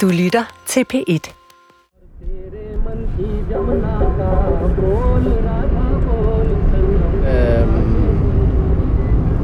Du 0.00 0.06
lytter 0.08 0.44
til 0.66 0.84
P1. 0.94 1.34
Øhm, 7.28 7.94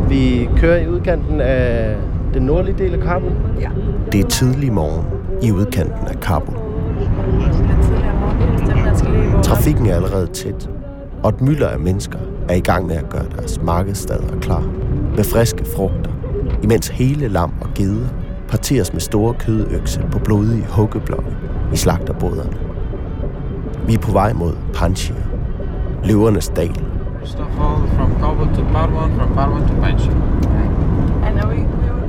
vi 0.09 0.49
kører 0.57 0.77
i 0.81 0.89
udkanten 0.89 1.41
af 1.41 1.97
den 2.35 2.43
nordlige 2.43 2.79
del 2.79 2.95
af 2.95 3.01
Kabul. 3.01 3.33
Ja. 3.61 3.71
Det 4.13 4.21
er 4.25 4.29
tidlig 4.29 4.73
morgen 4.73 5.07
i 5.43 5.53
udkanten 5.53 6.07
af 6.09 6.21
Kabul. 6.21 6.55
Trafikken 9.43 9.87
er 9.87 9.97
allerede 9.97 10.27
tæt, 10.27 10.71
og 11.23 11.29
et 11.29 11.41
mylder 11.41 11.69
af 11.69 11.79
mennesker 11.79 12.19
er 12.49 12.55
i 12.55 12.61
gang 12.61 12.87
med 12.87 12.97
at 12.97 13.09
gøre 13.11 13.27
deres 13.37 13.61
markedssteder 13.63 14.41
klar 14.41 14.65
med 15.17 15.25
friske 15.25 15.65
frugter, 15.77 16.11
imens 16.63 16.89
hele 16.89 17.29
lam 17.29 17.53
og 17.61 17.69
geder 17.75 18.09
parteres 18.51 18.93
med 18.93 19.01
store 19.01 19.35
kødøkse 19.35 20.01
på 20.11 20.19
blodige 20.19 20.67
huggeblokke 20.69 21.31
i 21.73 21.77
slagterboderne. 21.77 22.57
Vi 23.87 23.95
er 23.95 23.99
på 23.99 24.13
vej 24.13 24.33
mod 24.33 24.53
Panjshir, 24.75 25.15
løvernes 26.05 26.49
dal. 26.49 26.85
Mustafa 27.21 27.45
from 27.97 28.15
Kabul 28.21 28.47
to 28.57 28.63
Parwan, 28.73 29.13
from 29.19 29.35
Parwan 29.35 29.69
to 29.69 29.75
Panjshir. 29.83 30.13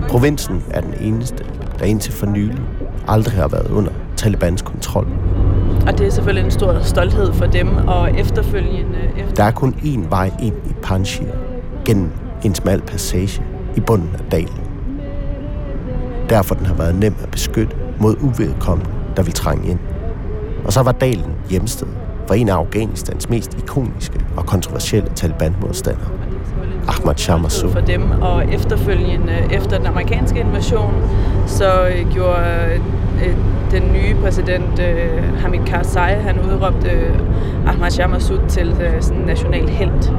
Provinsen 0.09 0.63
er 0.70 0.82
den 0.82 0.94
eneste, 0.99 1.44
der 1.80 1.85
indtil 1.85 2.13
for 2.13 2.26
nylig 2.26 2.62
aldrig 3.08 3.35
har 3.35 3.48
været 3.48 3.71
under 3.71 3.91
Talibans 4.18 4.62
kontrol. 4.62 5.08
Og 5.88 5.98
det 5.98 6.08
er 6.08 6.12
selvfølgelig 6.12 6.46
en 6.46 6.52
stor 6.52 6.80
stolthed 6.82 7.34
for 7.34 7.46
dem, 7.46 7.68
og 7.88 8.20
efterfølgende... 8.20 8.98
Efter... 9.18 9.35
Der 9.35 9.44
er 9.44 9.52
kun 9.52 9.73
én 9.73 10.10
vej 10.10 10.32
ind 10.41 10.55
i 10.66 10.73
Panjshir, 10.84 11.27
gennem 11.85 12.10
en 12.44 12.55
smal 12.55 12.82
passage 12.82 13.44
i 13.76 13.80
bunden 13.80 14.10
af 14.13 14.32
dalen. 14.32 14.70
Derfor 16.31 16.55
den 16.55 16.66
har 16.66 16.73
været 16.73 16.95
nem 16.95 17.16
at 17.23 17.31
beskytte 17.31 17.76
mod 17.99 18.16
uvedkommende, 18.21 18.91
der 19.17 19.23
vil 19.23 19.34
trænge 19.34 19.70
ind. 19.70 19.80
Og 20.65 20.74
så 20.74 20.82
var 20.82 20.91
dalen 20.91 21.35
hjemsted 21.49 21.87
for 22.27 22.34
en 22.34 22.49
af 22.49 22.55
Afghanistans 22.55 23.29
mest 23.29 23.57
ikoniske 23.57 24.20
og 24.37 24.46
kontroversielle 24.46 25.09
Taliban-modstandere, 25.15 26.09
Ahmad 26.87 27.15
Shah 27.18 27.41
Massoud. 27.41 27.71
for 27.71 27.79
dem, 27.79 28.12
og 28.21 28.54
efterfølgende 28.54 29.34
efter 29.52 29.77
den 29.77 29.87
amerikanske 29.87 30.40
invasion, 30.40 30.93
så 31.48 31.87
øh, 31.87 32.12
gjorde 32.13 32.79
øh, 33.26 33.35
den 33.71 33.84
nye 33.93 34.15
præsident 34.24 34.79
øh, 34.79 35.40
Hamid 35.41 35.59
Karzai, 35.65 36.13
han 36.13 36.40
udråbte 36.40 36.90
øh, 36.90 37.20
Ahmad 37.68 37.91
Shah 37.91 38.09
Massoud 38.09 38.40
til 38.48 38.76
øh, 38.82 39.02
sådan 39.02 39.18
en 39.18 39.26
national 39.26 39.70
helt. 39.70 40.13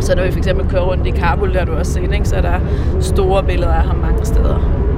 Så 0.00 0.16
når 0.16 0.24
vi 0.24 0.30
for 0.30 0.38
eksempel 0.38 0.68
kører 0.68 0.82
rundt 0.82 1.06
i 1.06 1.10
Kabul, 1.10 1.52
der 1.52 1.58
har 1.58 1.66
du 1.66 1.72
også 1.72 1.92
set, 1.92 2.12
ikke, 2.12 2.28
så 2.28 2.36
er 2.36 2.40
der 2.40 2.58
store 3.00 3.42
billeder 3.42 3.74
af 3.74 3.82
ham 3.82 3.96
mange 3.96 4.24
steder. 4.24 4.88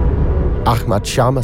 Ahmad 0.67 1.05
Shah 1.05 1.35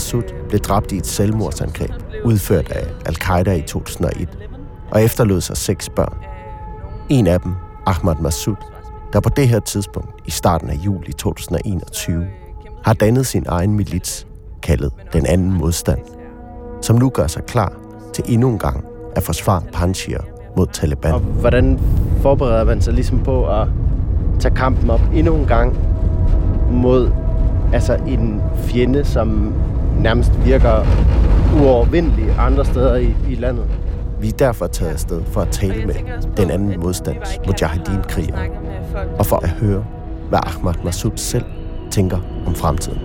blev 0.48 0.60
dræbt 0.60 0.92
i 0.92 0.96
et 0.96 1.06
selvmordsangreb, 1.06 1.90
udført 2.24 2.72
af 2.72 2.86
Al-Qaida 3.06 3.52
i 3.54 3.62
2001, 3.62 4.38
og 4.90 5.02
efterlod 5.02 5.40
sig 5.40 5.56
seks 5.56 5.88
børn. 5.88 6.16
En 7.08 7.26
af 7.26 7.40
dem, 7.40 7.52
Ahmad 7.86 8.14
Masud, 8.20 8.54
der 9.12 9.20
på 9.20 9.28
det 9.28 9.48
her 9.48 9.60
tidspunkt 9.60 10.10
i 10.26 10.30
starten 10.30 10.70
af 10.70 10.74
juli 10.74 11.12
2021 11.12 12.26
har 12.84 12.94
dannet 12.94 13.26
sin 13.26 13.44
egen 13.48 13.72
milits, 13.72 14.26
kaldet 14.62 14.92
Den 15.12 15.26
Anden 15.26 15.52
Modstand, 15.52 16.00
som 16.82 16.96
nu 16.96 17.10
gør 17.10 17.26
sig 17.26 17.42
klar 17.44 17.72
til 18.12 18.24
endnu 18.28 18.48
en 18.48 18.58
gang 18.58 18.84
at 19.16 19.22
forsvare 19.22 19.62
Panjshir 19.72 20.18
mod 20.56 20.66
Taliban. 20.66 21.12
Og 21.12 21.20
hvordan 21.20 21.80
forbereder 22.22 22.64
man 22.64 22.80
sig 22.80 22.94
ligesom 22.94 23.18
på 23.18 23.46
at 23.46 23.68
tage 24.40 24.54
kampen 24.54 24.90
op 24.90 25.00
endnu 25.14 25.34
en 25.34 25.46
gang 25.46 25.78
mod 26.70 27.10
altså 27.72 27.94
en 27.94 28.42
fjende, 28.56 29.04
som 29.04 29.52
nærmest 30.00 30.32
virker 30.44 30.86
uovervindelig 31.60 32.34
andre 32.38 32.64
steder 32.64 32.96
i, 32.96 33.14
i 33.28 33.34
landet? 33.34 33.64
Vi 34.20 34.28
er 34.28 34.32
derfor 34.32 34.66
taget 34.66 34.92
afsted 34.92 35.22
for 35.24 35.40
at 35.40 35.48
tale 35.48 35.86
med 35.86 35.94
den 36.36 36.50
anden 36.50 36.80
modstands 36.80 37.38
mujahedin-kriger, 37.46 38.36
og 39.18 39.26
for 39.26 39.36
at 39.36 39.48
høre, 39.48 39.84
hvad 40.28 40.38
Ahmad 40.42 40.74
Massoud 40.84 41.16
selv 41.16 41.44
tænker 41.90 42.18
om 42.46 42.54
fremtiden. 42.54 42.98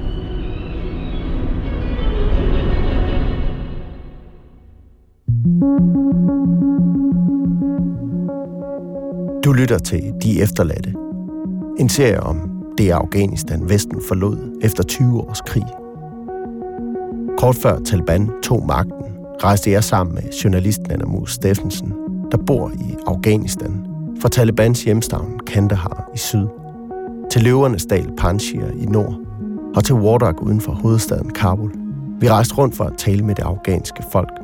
Du 9.46 9.52
lytter 9.54 9.78
til 9.78 10.14
De 10.24 10.42
Efterladte. 10.42 10.94
En 11.80 11.90
serie 11.90 12.20
om 12.24 12.51
det 12.78 12.92
Afghanistan 12.92 13.70
Vesten 13.70 14.02
forlod 14.08 14.60
efter 14.62 14.84
20 14.84 15.22
års 15.22 15.42
krig. 15.42 15.66
Kort 17.38 17.56
før 17.56 17.80
Taliban 17.80 18.30
tog 18.44 18.66
magten, 18.66 19.06
rejste 19.44 19.72
jeg 19.72 19.84
sammen 19.84 20.16
med 20.16 20.24
journalisten 20.44 20.92
Anna 20.92 21.06
Mus 21.06 21.34
Steffensen, 21.34 21.94
der 22.32 22.38
bor 22.38 22.72
i 22.76 22.96
Afghanistan, 23.08 23.86
fra 24.22 24.30
Talibans 24.30 24.84
hjemstavn 24.84 25.40
Kandahar 25.48 26.10
i 26.14 26.18
syd, 26.18 26.46
til 27.32 27.44
løvernes 27.44 27.86
dal 27.86 28.10
Panjshir 28.18 28.66
i 28.80 28.86
nord, 28.86 29.16
og 29.76 29.84
til 29.84 29.96
Wardak 29.96 30.42
uden 30.42 30.62
for 30.62 30.72
hovedstaden 30.72 31.30
Kabul. 31.30 31.72
Vi 32.20 32.30
rejste 32.30 32.56
rundt 32.56 32.76
for 32.76 32.84
at 32.84 32.94
tale 32.98 33.26
med 33.26 33.36
det 33.36 33.44
afghanske 33.44 34.04
folk, 34.12 34.40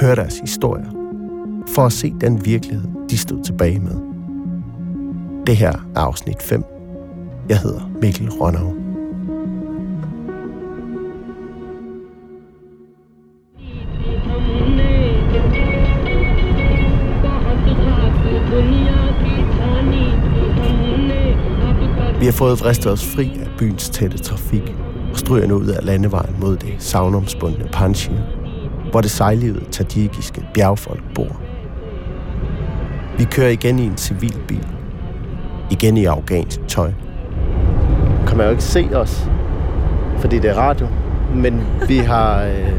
høre 0.00 0.16
deres 0.16 0.38
historier, 0.38 0.86
for 1.68 1.82
at 1.82 1.92
se 1.92 2.14
den 2.20 2.44
virkelighed, 2.44 2.88
de 3.10 3.18
stod 3.18 3.44
tilbage 3.44 3.78
med. 3.78 3.96
Det 5.46 5.56
her 5.56 5.72
er 5.94 6.00
afsnit 6.00 6.42
5. 6.42 6.71
Jeg 7.52 7.60
hedder 7.60 7.90
Mikkel 8.02 8.30
Rønnav. 8.30 8.74
Vi 22.20 22.24
har 22.24 22.32
fået 22.32 22.60
vristet 22.60 22.92
os 22.92 23.04
fri 23.04 23.40
af 23.40 23.46
byens 23.58 23.90
tætte 23.90 24.18
trafik 24.18 24.76
og 25.12 25.18
stryger 25.18 25.46
nu 25.46 25.54
ud 25.54 25.66
af 25.66 25.84
landevejen 25.84 26.36
mod 26.40 26.56
det 26.56 26.74
savnomspundne 26.78 27.68
Panjshir, 27.72 28.18
hvor 28.90 29.00
det 29.00 29.10
sejlivede 29.10 29.64
tajikiske 29.70 30.46
bjergfolk 30.54 31.14
bor. 31.14 31.40
Vi 33.18 33.24
kører 33.24 33.50
igen 33.50 33.78
i 33.78 33.84
en 33.84 33.96
civil 33.96 34.36
bil. 34.48 34.66
Igen 35.70 35.96
i 35.96 36.04
afghansk 36.04 36.60
tøj. 36.68 36.92
Kan 38.32 38.38
man 38.38 38.46
jo 38.46 38.50
ikke 38.50 38.62
se 38.62 38.88
os, 38.94 39.30
fordi 40.18 40.38
det 40.38 40.50
er 40.50 40.54
radio, 40.54 40.86
men 41.34 41.62
vi 41.88 41.96
har... 41.96 42.42
Øh, 42.42 42.72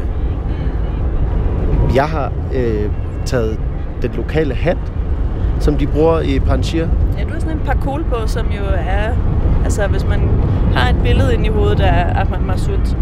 jeg 1.94 2.04
har 2.04 2.32
øh, 2.54 2.90
taget 3.24 3.60
den 4.02 4.10
lokale 4.16 4.54
hat, 4.54 4.76
som 5.60 5.76
de 5.76 5.86
bruger 5.86 6.20
i 6.20 6.38
Panjshir. 6.38 6.86
Ja, 7.18 7.24
du 7.24 7.32
har 7.32 7.40
sådan 7.40 7.56
en 7.56 7.62
parkour 7.64 8.00
på, 8.10 8.26
som 8.26 8.46
jo 8.46 8.62
er... 8.76 9.14
Altså, 9.64 9.86
hvis 9.86 10.06
man 10.06 10.20
har 10.74 10.90
et 10.90 10.96
billede 11.02 11.34
ind 11.34 11.46
i 11.46 11.48
hovedet 11.48 11.80
af 11.80 12.20
Ahmad 12.20 12.40
Massoud, 12.40 12.96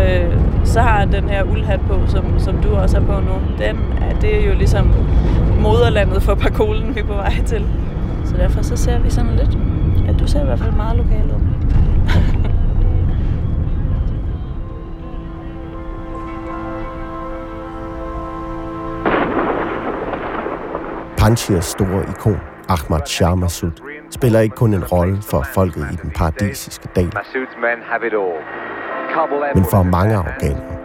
øh, 0.00 0.34
så 0.64 0.80
har 0.80 1.04
den 1.04 1.28
her 1.28 1.42
uldhat 1.42 1.80
på, 1.80 1.94
som, 2.06 2.24
som 2.38 2.56
du 2.56 2.74
også 2.74 3.00
har 3.00 3.06
på 3.06 3.20
nu, 3.20 3.32
den 3.58 3.76
er, 4.00 4.20
det 4.20 4.42
er 4.42 4.46
jo 4.46 4.54
ligesom 4.54 4.90
moderlandet 5.60 6.22
for 6.22 6.34
parkolen, 6.34 6.94
vi 6.94 7.00
er 7.00 7.04
på 7.04 7.14
vej 7.14 7.34
til. 7.46 7.64
Så 8.24 8.36
derfor 8.36 8.62
så 8.62 8.76
ser 8.76 8.98
vi 8.98 9.10
sådan 9.10 9.30
lidt... 9.36 9.58
Ja, 10.06 10.12
du 10.12 10.26
ser 10.26 10.42
i 10.42 10.44
hvert 10.44 10.58
fald 10.58 10.72
meget 10.72 10.96
lokal 10.96 11.24
ud. 11.24 11.45
Panjshirs 21.26 21.64
store 21.64 22.04
ikon, 22.10 22.40
Ahmad 22.68 23.06
Shah 23.06 23.38
Massoud, 23.38 23.72
spiller 24.10 24.40
ikke 24.40 24.56
kun 24.56 24.74
en 24.74 24.84
rolle 24.84 25.18
for 25.30 25.42
folket 25.54 25.86
i 25.92 25.96
den 26.02 26.10
paradisiske 26.10 26.88
dal, 26.96 27.12
men 29.54 29.64
for 29.64 29.82
mange 29.82 30.14
afghanere. 30.14 30.76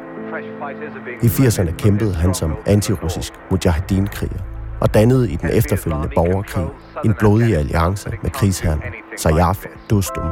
I 1.22 1.26
80'erne 1.26 1.76
kæmpede 1.78 2.14
han 2.16 2.34
som 2.34 2.56
antirussisk 2.68 3.34
mujahedin-kriger 3.52 4.42
og 4.82 4.94
dannede 4.94 5.32
i 5.32 5.36
den 5.36 5.50
efterfølgende 5.50 6.10
borgerkrig 6.16 6.70
en 7.06 7.14
blodig 7.20 7.58
alliance 7.58 8.10
med 8.22 8.30
krigsherren 8.30 8.84
Sayaf 9.18 9.66
Dostum. 9.90 10.30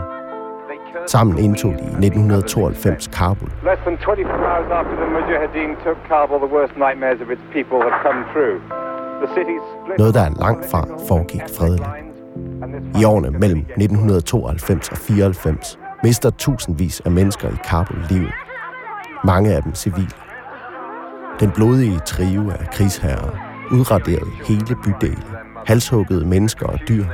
Sammen 1.07 1.37
indtog 1.37 1.71
de 1.71 1.83
i 1.83 2.07
1992 2.07 3.07
Kabul. 3.07 3.49
Less 3.63 3.81
than 3.87 3.97
24 3.97 4.33
hours 4.51 4.71
after 4.79 4.95
the 5.01 5.07
Mujahideen 5.15 5.71
took 5.83 5.97
Kabul, 6.07 6.37
the 6.45 6.53
worst 6.57 6.73
nightmares 6.77 7.21
of 7.21 7.29
its 7.35 7.45
people 7.53 7.77
have 7.87 7.97
come 8.07 8.19
true. 8.33 8.59
Noget, 9.97 10.13
der 10.13 10.21
er 10.21 10.29
langt 10.39 10.71
fra 10.71 10.87
foregik 11.07 11.41
fredeligt. 11.57 11.89
I 13.01 13.03
årene 13.03 13.31
mellem 13.31 13.59
1992 13.59 14.89
og 14.89 14.97
94 14.97 15.79
mister 16.03 16.29
tusindvis 16.29 16.99
af 17.05 17.11
mennesker 17.11 17.49
i 17.49 17.57
Kabul 17.63 17.97
livet. 18.09 18.31
Mange 19.25 19.53
af 19.55 19.63
dem 19.63 19.75
civile. 19.75 20.11
Den 21.39 21.51
blodige 21.51 21.99
trio 21.99 22.49
af 22.49 22.67
krigsherrer 22.71 23.29
udraderede 23.71 24.31
hele 24.47 24.75
bydele, 24.83 25.23
halshuggede 25.67 26.25
mennesker 26.25 26.65
og 26.67 26.79
dyr, 26.87 27.05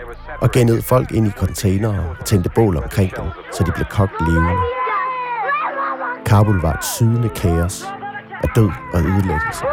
og 0.41 0.51
gennede 0.51 0.81
folk 0.81 1.11
ind 1.11 1.27
i 1.27 1.31
containere 1.31 2.15
og 2.19 2.25
tændte 2.25 2.49
bål 2.55 2.77
omkring 2.77 3.11
dem, 3.17 3.25
så 3.51 3.63
de 3.63 3.71
blev 3.71 3.85
kogt 3.89 4.13
levende. 4.27 4.61
Kabul 6.25 6.61
var 6.61 6.73
et 6.73 6.83
sydende 6.83 7.29
kaos 7.29 7.85
af 8.43 8.49
død 8.55 8.69
og 8.93 8.99
ødelæggelse. 8.99 9.65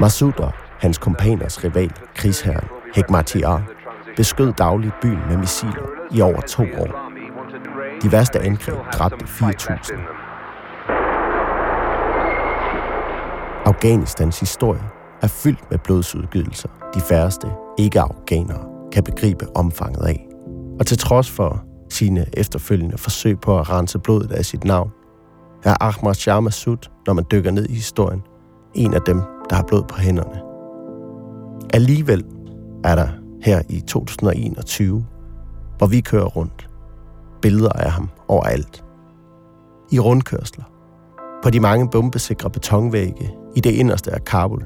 Masud 0.00 0.32
og 0.38 0.52
hans 0.78 0.98
kompaners 0.98 1.64
rival, 1.64 1.92
krigsherren 2.14 2.68
Hekmatyar, 2.94 3.62
beskød 4.16 4.52
dagligt 4.52 4.94
byen 5.02 5.20
med 5.28 5.36
missiler 5.36 5.86
i 6.10 6.20
over 6.20 6.40
to 6.40 6.62
år. 6.62 7.10
De 8.02 8.12
værste 8.12 8.40
angreb 8.40 8.78
dræbte 8.92 9.24
4.000. 9.24 9.98
Afghanistans 13.66 14.40
historie 14.40 14.82
er 15.22 15.26
fyldt 15.26 15.70
med 15.70 15.78
blodsudgydelser, 15.78 16.68
de 16.94 17.00
færreste 17.00 17.46
ikke-afghanere 17.78 18.64
kan 18.92 19.04
begribe 19.04 19.46
omfanget 19.56 20.06
af. 20.06 20.26
Og 20.80 20.86
til 20.86 20.98
trods 20.98 21.30
for 21.30 21.64
sine 21.90 22.26
efterfølgende 22.32 22.98
forsøg 22.98 23.40
på 23.40 23.58
at 23.58 23.70
rense 23.70 23.98
blodet 23.98 24.32
af 24.32 24.44
sit 24.44 24.64
navn, 24.64 24.90
er 25.64 25.74
Ahmad 25.80 26.14
Shah 26.14 26.42
Massoud, 26.42 26.90
når 27.06 27.14
man 27.14 27.24
dykker 27.32 27.50
ned 27.50 27.66
i 27.68 27.74
historien, 27.74 28.22
en 28.74 28.94
af 28.94 29.00
dem, 29.06 29.22
der 29.50 29.56
har 29.56 29.62
blod 29.62 29.82
på 29.82 29.96
hænderne. 29.96 30.40
Alligevel 31.74 32.24
er 32.84 32.94
der 32.94 33.08
her 33.42 33.62
i 33.68 33.80
2021, 33.80 35.06
hvor 35.78 35.86
vi 35.86 36.00
kører 36.00 36.24
rundt, 36.24 36.68
billeder 37.42 37.72
af 37.72 37.90
ham 37.90 38.08
overalt. 38.28 38.84
I 39.92 39.98
rundkørsler, 39.98 40.64
på 41.42 41.50
de 41.50 41.60
mange 41.60 41.90
bombesikre 41.90 42.50
betonvægge 42.50 43.30
i 43.56 43.60
det 43.60 43.70
inderste 43.70 44.10
af 44.10 44.24
Kabul, 44.24 44.64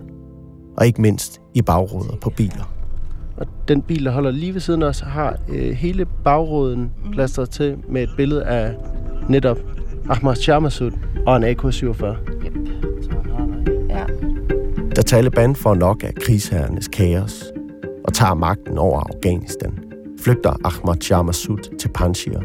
og 0.76 0.86
ikke 0.86 1.02
mindst 1.02 1.40
i 1.54 1.62
bagruder 1.62 2.16
på 2.20 2.30
biler. 2.30 2.72
Og 3.36 3.46
den 3.68 3.82
bil, 3.82 4.04
der 4.04 4.10
holder 4.10 4.30
lige 4.30 4.54
ved 4.54 4.60
siden 4.60 4.82
af 4.82 4.86
os, 4.86 5.00
har 5.00 5.36
øh, 5.48 5.70
hele 5.70 6.06
bagruden 6.24 6.92
plastret 7.12 7.50
til 7.50 7.76
med 7.88 8.02
et 8.02 8.10
billede 8.16 8.44
af 8.44 8.74
netop 9.28 9.58
Ahmad 10.08 10.36
Shah 10.36 10.62
Massoud 10.62 10.92
og 11.26 11.36
en 11.36 11.44
AK-47. 11.44 12.06
Da 14.98 15.02
Taliban 15.02 15.56
får 15.56 15.74
nok 15.74 16.04
af 16.04 16.14
krigsherrenes 16.14 16.88
kaos 16.88 17.44
og 18.04 18.14
tager 18.14 18.34
magten 18.34 18.78
over 18.78 19.00
Afghanistan, 19.00 19.78
flygter 20.20 20.52
Ahmad 20.64 21.00
Shah 21.00 21.26
Massoud 21.26 21.76
til 21.78 21.88
Panjshir 21.88 22.40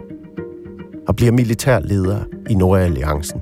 og 1.08 1.16
bliver 1.16 1.32
militær 1.32 1.80
leder 1.80 2.24
i 2.50 2.54
Nordalliancen, 2.54 3.42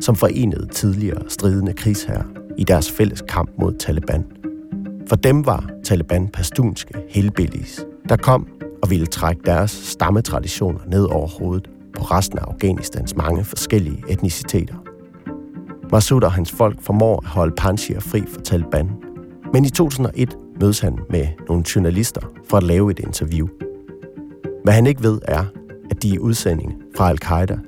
som 0.00 0.16
forenede 0.16 0.66
tidligere 0.66 1.22
stridende 1.28 1.72
krigsherrer 1.72 2.24
i 2.58 2.64
deres 2.64 2.90
fælles 2.92 3.22
kamp 3.28 3.50
mod 3.58 3.74
Taliban. 3.78 4.24
For 5.08 5.16
dem 5.16 5.46
var 5.46 5.70
Taliban 5.84 6.28
pastunske 6.28 6.94
helbillies, 7.08 7.80
der 8.08 8.16
kom 8.16 8.48
og 8.82 8.90
ville 8.90 9.06
trække 9.06 9.42
deres 9.44 9.70
stammetraditioner 9.70 10.80
ned 10.86 11.04
over 11.04 11.26
hovedet 11.26 11.70
på 11.96 12.02
resten 12.02 12.38
af 12.38 12.42
Afghanistans 12.42 13.16
mange 13.16 13.44
forskellige 13.44 14.02
etniciteter. 14.08 14.85
Massoud 15.92 16.22
og 16.22 16.32
hans 16.32 16.52
folk 16.52 16.82
formår 16.82 17.20
at 17.24 17.28
holde 17.28 17.54
Panjshir 17.56 18.00
fri 18.00 18.22
for 18.28 18.40
Taliban. 18.40 18.90
Men 19.52 19.64
i 19.64 19.70
2001 19.70 20.36
mødes 20.60 20.80
han 20.80 20.98
med 21.10 21.26
nogle 21.48 21.64
journalister 21.74 22.20
for 22.48 22.56
at 22.56 22.62
lave 22.62 22.90
et 22.90 22.98
interview. 22.98 23.48
Hvad 24.64 24.74
han 24.74 24.86
ikke 24.86 25.02
ved 25.02 25.18
er, 25.22 25.44
at 25.90 26.02
de 26.02 26.14
er 26.14 26.18
udsending 26.18 26.74
fra 26.96 27.10
Al-Qaida, 27.10 27.58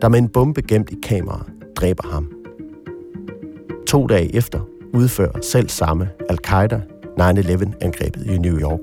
der 0.00 0.08
med 0.08 0.18
en 0.18 0.28
bombe 0.28 0.62
gemt 0.62 0.90
i 0.90 0.98
kameraet 1.02 1.46
dræber 1.76 2.08
ham. 2.08 2.32
To 3.86 4.06
dage 4.06 4.36
efter 4.36 4.60
udfører 4.94 5.40
selv 5.42 5.68
samme 5.68 6.08
Al-Qaida 6.28 6.80
9-11-angrebet 7.20 8.26
i 8.26 8.38
New 8.38 8.58
York. 8.60 8.80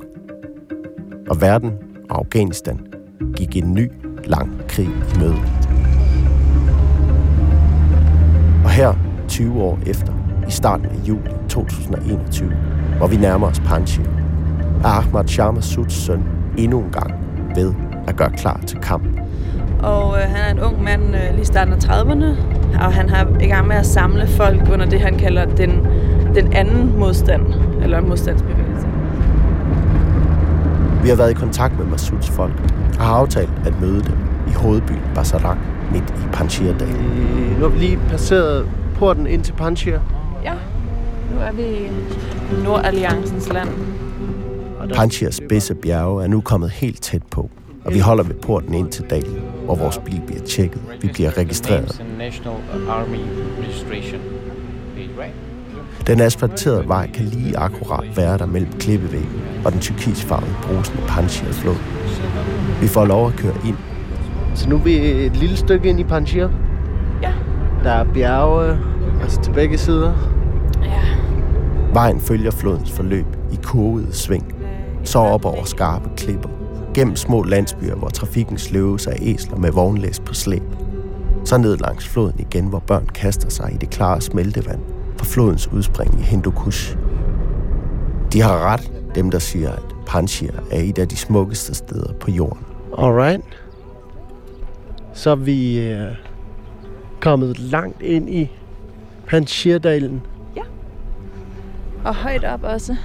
Og 1.29 1.41
verden 1.41 1.71
og 2.09 2.17
Afghanistan 2.17 2.79
gik 3.35 3.57
en 3.57 3.73
ny, 3.73 3.91
lang 4.25 4.51
krig 4.67 4.87
i 4.87 5.19
møde. 5.19 5.58
Her, 8.79 8.93
20 9.27 9.61
år 9.61 9.79
efter, 9.85 10.13
i 10.47 10.51
starten 10.51 10.85
af 10.85 11.07
juli 11.07 11.31
2021, 11.49 12.51
hvor 12.97 13.07
vi 13.07 13.17
nærmer 13.17 13.47
os 13.47 13.59
Panjshir, 13.59 14.03
er 14.83 14.87
Ahmad 14.87 15.27
Shah 15.27 15.55
Massouds 15.55 15.93
søn 15.93 16.23
endnu 16.57 16.79
en 16.79 16.91
gang 16.91 17.13
ved 17.55 17.73
at 18.07 18.15
gøre 18.15 18.29
klar 18.29 18.59
til 18.67 18.79
kamp. 18.79 19.03
Og 19.83 20.17
øh, 20.17 20.23
han 20.23 20.45
er 20.45 20.51
en 20.51 20.59
ung 20.59 20.83
mand 20.83 21.15
øh, 21.15 21.35
lige 21.35 21.45
starten 21.45 21.73
af 21.73 21.77
30'erne, 21.77 22.25
og 22.85 22.93
han 22.93 23.09
har 23.09 23.27
i 23.41 23.47
gang 23.47 23.67
med 23.67 23.75
at 23.75 23.85
samle 23.85 24.27
folk 24.27 24.61
under 24.73 24.85
det, 24.85 25.01
han 25.01 25.17
kalder 25.17 25.45
den, 25.45 25.87
den 26.35 26.53
anden 26.53 26.99
modstand, 26.99 27.53
eller 27.81 28.01
modstandsbevægelse. 28.01 28.87
Vi 31.03 31.09
har 31.09 31.15
været 31.15 31.31
i 31.31 31.33
kontakt 31.33 31.79
med 31.79 31.85
Massouds 31.85 32.29
folk 32.29 32.53
og 32.99 33.05
har 33.05 33.15
aftalt 33.15 33.53
at 33.65 33.81
møde 33.81 34.03
dem 34.03 34.17
i 34.47 34.53
hovedbyen 34.53 35.01
Basarak 35.15 35.57
midt 35.91 36.09
i 36.09 36.27
Panjshir-dalen. 36.33 36.95
Øh, 36.95 37.57
nu 37.59 37.61
har 37.61 37.67
vi 37.69 37.79
lige 37.79 37.99
passeret 38.09 38.67
porten 38.95 39.27
ind 39.27 39.43
til 39.43 39.53
Panjshir. 39.53 39.99
Ja, 40.43 40.53
nu 41.33 41.39
er 41.41 41.51
vi 41.51 41.63
i 41.63 41.89
Nordalliancens 42.63 43.53
land. 43.53 43.69
Panjshirs 44.95 45.35
spidse 45.35 45.75
bjerge 45.75 46.23
er 46.23 46.27
nu 46.27 46.41
kommet 46.41 46.69
helt 46.69 47.01
tæt 47.01 47.21
på, 47.31 47.49
og 47.85 47.93
vi 47.93 47.99
holder 47.99 48.23
ved 48.23 48.35
porten 48.35 48.73
ind 48.73 48.89
til 48.91 49.05
dalen, 49.09 49.41
hvor 49.65 49.75
vores 49.75 49.97
bil 50.05 50.21
bliver 50.27 50.41
tjekket. 50.41 50.81
Vi 51.01 51.09
bliver 51.13 51.37
registreret. 51.37 52.03
National 52.17 52.57
Army 52.89 53.17
Registration 53.63 54.21
page, 54.95 55.09
right? 55.19 55.33
Den 56.07 56.21
asfalterede 56.21 56.87
vej 56.87 57.11
kan 57.11 57.25
lige 57.25 57.57
akkurat 57.57 58.17
være 58.17 58.37
der 58.37 58.45
mellem 58.45 58.71
klippevæggen 58.79 59.41
og 59.65 59.71
den 59.71 59.79
tyrkisfarvede 59.79 60.55
brusende 60.63 61.01
Panjshir 61.07 61.51
flod. 61.51 61.75
Vi 62.81 62.87
får 62.87 63.05
lov 63.05 63.27
at 63.27 63.33
køre 63.35 63.55
ind, 63.65 63.77
så 64.59 64.69
nu 64.69 64.75
er 64.75 64.79
vi 64.79 64.95
et 64.97 65.37
lille 65.37 65.57
stykke 65.57 65.89
ind 65.89 65.99
i 65.99 66.03
Panjshir. 66.03 66.47
Ja. 67.21 67.33
Der 67.83 67.91
er 67.91 68.05
bjerge, 68.13 68.77
altså 69.21 69.41
til 69.41 69.51
begge 69.51 69.77
sider. 69.77 70.13
Ja. 70.83 71.01
Vejen 71.93 72.19
følger 72.19 72.51
flodens 72.51 72.91
forløb 72.91 73.25
i 73.51 73.59
kurvede 73.63 74.13
sving, 74.13 74.55
så 75.03 75.19
op 75.19 75.45
over 75.45 75.63
skarpe 75.63 76.09
klipper, 76.17 76.49
gennem 76.93 77.15
små 77.15 77.43
landsbyer, 77.43 77.95
hvor 77.95 78.07
trafikken 78.07 78.57
sløves 78.57 79.07
af 79.07 79.17
æsler 79.21 79.57
med 79.57 79.71
vognlæs 79.71 80.19
på 80.19 80.33
slæb. 80.33 80.63
Så 81.45 81.57
ned 81.57 81.77
langs 81.77 82.07
floden 82.07 82.39
igen, 82.39 82.65
hvor 82.65 82.79
børn 82.79 83.05
kaster 83.13 83.49
sig 83.49 83.73
i 83.73 83.77
det 83.77 83.89
klare 83.89 84.21
smeltevand 84.21 84.79
fra 85.17 85.25
flodens 85.25 85.67
udspring 85.71 86.19
i 86.19 86.23
Hindukush. 86.23 86.97
De 88.33 88.41
har 88.41 88.73
ret, 88.73 88.91
dem 89.15 89.31
der 89.31 89.39
siger, 89.39 89.71
at 89.71 89.95
Panjshir 90.07 90.51
er 90.71 90.81
et 90.81 90.99
af 90.99 91.07
de 91.07 91.15
smukkeste 91.15 91.73
steder 91.73 92.13
på 92.13 92.31
jorden. 92.31 92.65
Alright. 92.97 93.41
Så 95.19 95.29
er 95.29 95.35
vi 95.35 95.79
øh, 95.79 96.07
kommet 97.19 97.59
langt 97.59 98.01
ind 98.01 98.29
i 98.29 98.51
Panjshirdalen. 99.27 100.21
Og 102.05 102.15
højt 102.15 102.43
op 102.43 102.63
også. 102.63 102.95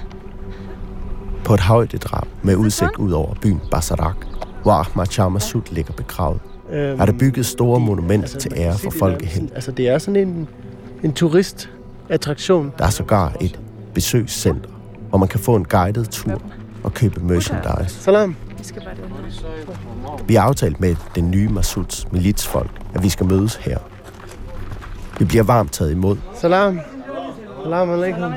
På 1.43 1.53
et 1.53 1.59
højdedrag 1.59 2.23
med 2.43 2.55
udsigt 2.55 2.95
ud 2.97 3.11
over 3.11 3.33
byen 3.41 3.61
Basarak, 3.71 4.15
hvor 4.63 4.71
Ahmad 4.71 5.05
Shah 5.05 5.31
Massoud 5.31 5.61
ligger 5.71 5.93
begravet, 5.93 6.39
Øhm, 6.71 6.99
er 7.01 7.05
der 7.05 7.13
bygget 7.13 7.45
store 7.45 7.79
monumenter 7.79 8.23
altså, 8.23 8.37
til 8.37 8.51
ære 8.55 8.73
for 8.77 9.09
nærmest- 9.09 9.53
Altså, 9.55 9.71
det 9.71 9.87
er 9.89 9.97
sådan 9.97 10.27
en, 10.27 10.47
en 11.03 11.13
turistattraktion. 11.13 12.73
Der 12.77 12.85
er 12.85 12.89
sågar 12.89 13.35
et 13.41 13.59
besøgscenter, 13.93 14.69
hvor 15.09 15.17
man 15.17 15.27
kan 15.27 15.39
få 15.39 15.55
en 15.55 15.65
guided 15.65 16.05
tur 16.05 16.41
og 16.83 16.93
købe 16.93 17.19
merchandise. 17.19 17.95
Salam 17.99 18.35
fantastiske 18.73 18.85
var 18.85 20.17
det. 20.17 20.29
Vi 20.29 20.35
har 20.35 20.41
aftalt 20.41 20.79
med 20.79 20.95
den 21.15 21.31
nye 21.31 21.49
Masuds 21.49 22.11
militsfolk, 22.11 22.71
at 22.93 23.03
vi 23.03 23.09
skal 23.09 23.25
mødes 23.25 23.55
her. 23.55 23.77
Vi 25.19 25.25
bliver 25.25 25.43
varmt 25.43 25.71
taget 25.71 25.91
imod. 25.91 26.17
Salam. 26.35 26.79
Salam 27.63 27.89
alaikum. 27.89 28.33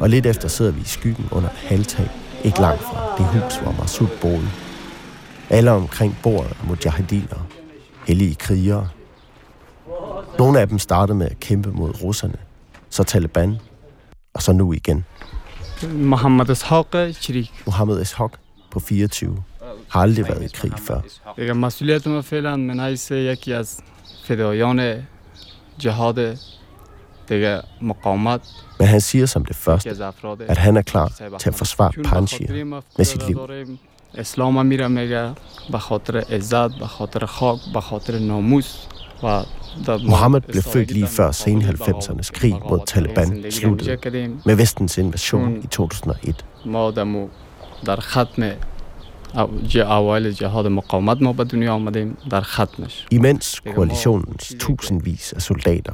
Og 0.00 0.08
lidt 0.08 0.26
efter 0.26 0.48
sidder 0.48 0.72
vi 0.72 0.80
i 0.80 0.84
skyggen 0.84 1.28
under 1.30 1.48
et 1.48 1.56
halvtag, 1.56 2.10
ikke 2.44 2.60
langt 2.60 2.82
fra 2.82 3.14
det 3.18 3.26
hus, 3.26 3.56
hvor 3.56 3.74
Masud 3.78 4.06
boede. 4.20 4.48
Alle 5.50 5.70
omkring 5.70 6.16
bordet 6.22 6.50
er 6.50 6.66
mujahediner, 6.66 7.46
hellige 8.06 8.34
krigere. 8.34 8.88
Nogle 10.38 10.60
af 10.60 10.68
dem 10.68 10.78
startede 10.78 11.18
med 11.18 11.26
at 11.26 11.40
kæmpe 11.40 11.70
mod 11.70 12.02
russerne, 12.02 12.36
så 12.90 13.02
Taliban, 13.02 13.56
og 14.34 14.42
så 14.42 14.52
nu 14.52 14.72
igen. 14.72 15.04
Mohammed 15.92 16.50
Ishaq, 16.50 16.86
Chirik. 17.12 17.62
Mohammed 17.66 18.00
Ishaq 18.00 18.30
på 18.70 18.80
24 18.80 19.42
har 19.89 20.01
aldrig 20.01 20.27
været 20.27 20.43
i 20.43 20.47
krig 20.53 20.73
før. 20.79 21.01
دیگه 21.37 21.53
مسئولیت 21.53 22.07
ما 22.07 22.21
فعلا 22.21 22.55
من 22.55 22.79
حیث 22.79 23.11
یکی 23.11 23.53
از 23.53 23.79
فدایان 24.23 25.03
جهاد 25.77 26.37
دیگه 27.27 27.63
مقاومت 27.81 28.41
Men 28.79 28.85
han 28.85 28.99
siger 28.99 29.25
som 29.25 29.45
det 29.45 29.49
یکی 29.49 29.57
første, 29.57 29.89
از 29.89 30.01
افراد 30.01 30.41
at 30.41 30.57
han 30.57 30.77
er 30.77 30.81
klar 30.81 31.37
til 31.39 31.49
at 31.49 31.55
forsvare 31.55 31.91
چون 31.93 32.03
به 32.03 32.09
Panjshir 32.09 32.47
خاطر 32.47 32.63
ما 32.63 32.83
med 32.99 33.05
sit 33.05 33.27
liv. 33.27 33.35
داریم 33.35 33.79
اسلام 34.17 34.65
میره 34.65 34.87
میگه 34.87 35.31
به 35.71 35.77
خاطر 35.77 36.17
عزت 36.17 36.79
به 36.79 36.87
خاطر 36.87 37.25
خاک 37.25 37.59
به 37.73 37.79
خاطر 37.81 38.19
ناموس 38.19 38.85
و 39.23 39.43
در 39.85 39.97
Mohammed 39.97 40.41
blev 40.41 40.61
født 40.61 40.91
lige 40.91 41.07
før 41.07 41.31
sen 41.31 41.61
90'ernes 41.61 42.31
krig 42.31 42.53
mod 42.69 42.79
Taliban 42.87 43.51
sluttede 43.51 44.29
med 44.45 44.55
vestens 44.55 44.97
invasion 44.97 45.61
i 45.63 45.67
2001. 45.67 46.45
ما 49.35 49.45
دمو 49.45 49.61
در 49.61 49.83
ختم 49.83 49.91
اوایل 49.91 50.31
جهاد 50.31 50.67
مقاومت 50.67 51.21
ما 51.21 51.33
به 51.33 51.43
دنیا 51.43 51.73
آمدیم 51.73 52.17
در 52.29 52.41
ختمش 52.41 53.05
Imens 53.13 53.73
koalitionens 53.75 54.55
tusindvis 54.59 55.33
af 55.33 55.41
soldater 55.41 55.93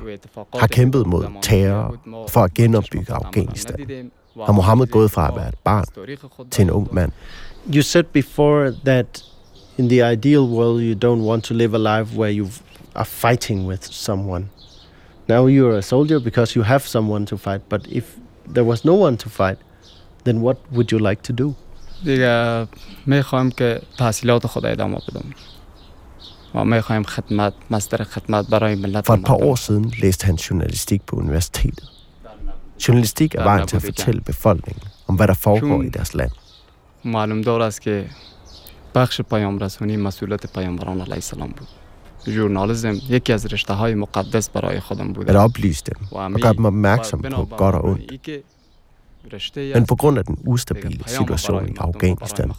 har 0.60 0.68
kæmpet 0.68 1.08
mod 1.08 1.26
terror 1.42 1.98
for 2.28 2.42
at 2.42 2.54
genopbygge 2.54 3.14
Afghanistan, 3.14 4.12
har 4.46 4.54
Mohammed 4.54 4.88
gået 4.88 5.12
fra 5.12 5.28
at 5.28 5.36
være 5.36 5.48
et 5.48 5.56
barn 5.64 5.86
til 6.52 6.62
en 6.62 6.72
ung 6.72 6.88
mand. 6.92 7.12
You 7.74 7.82
said 7.82 8.04
before 8.04 8.72
that 8.86 9.24
in 9.78 9.90
the 9.90 10.12
ideal 10.14 10.46
world 10.58 10.82
you 10.82 10.96
don't 10.96 11.24
want 11.30 11.44
to 11.44 11.54
live 11.54 11.74
a 11.76 12.02
life 12.02 12.18
where 12.18 12.34
you 12.40 12.48
are 12.96 13.06
fighting 13.06 13.68
with 13.68 13.84
someone. 13.86 14.44
Now 15.28 15.48
you're 15.48 15.78
a 15.78 15.82
soldier 15.82 16.20
because 16.20 16.56
you 16.56 16.64
have 16.64 16.84
someone 16.96 17.26
to 17.26 17.38
fight, 17.38 17.62
but 17.70 17.82
if 18.00 18.06
there 18.54 18.66
was 18.72 18.84
no 18.86 18.96
one 19.06 19.16
to 19.18 19.30
fight, 19.30 19.58
then 20.24 20.42
what 20.42 20.58
would 20.72 20.92
you 20.92 21.00
like 21.10 21.22
to 21.22 21.34
do? 21.34 21.56
دیگه 22.04 22.68
میخوایم 23.06 23.52
که 23.52 23.82
تحصیلات 23.98 24.48
خود 24.48 24.66
ادامه 24.66 24.96
بدم 24.96 25.26
و 26.56 26.66
میخوایم 26.66 27.04
خدمت 27.04 27.54
مصدر 27.72 28.04
خدمت 28.04 28.48
برای 28.48 28.76
ملت 28.76 29.06
For 29.06 29.18
et 29.18 29.26
par 29.26 29.44
år 29.44 29.56
siden 29.56 29.94
læste 30.02 30.26
han 30.26 30.36
journalistik 30.36 31.02
på 31.06 31.16
universitetet. 31.16 31.84
Journalistik 32.88 33.36
er 33.36 33.44
vejen 33.44 33.68
til 33.68 33.76
at 33.76 33.84
fortælle 33.84 34.22
befolkningen 34.22 34.84
om, 35.08 35.16
hvad 35.16 35.28
der 35.28 35.34
foregår 35.34 35.84
i 35.84 35.90
deres 35.90 36.14
land. 36.14 36.32
معلوم 37.06 37.42
دار 37.42 37.62
است 37.62 37.82
که 37.82 38.06
بخش 38.96 39.22
پیام 39.22 39.60
رسانی 39.60 39.98
مسئولیت 39.98 40.54
پیامبران 40.54 41.02
علیه 41.02 41.14
السلام 41.14 41.50
بود 41.50 41.68
ژورنالیسم 42.28 42.96
یکی 43.10 43.34
از 43.34 43.46
رشته 43.46 43.74
های 43.74 43.96
مقدس 43.96 44.50
برای 44.50 44.80
خودم 44.80 45.14
At 45.14 45.16
بوده 45.16 45.48
oplyse 45.48 45.82
dem 45.82 46.08
و 46.12 46.18
og 46.18 46.40
gøre 46.42 46.54
dem 46.54 46.66
opmærksom 46.66 47.22
på 47.22 47.46
godt 47.46 47.76
og 47.76 47.86
ondt. 47.86 48.30
Men 49.56 49.86
på 49.86 49.96
grund 49.96 50.18
af 50.18 50.26
den 50.26 50.38
ustabile 50.46 51.04
situation 51.08 51.68
i 51.68 51.74
Afghanistan, 51.78 52.52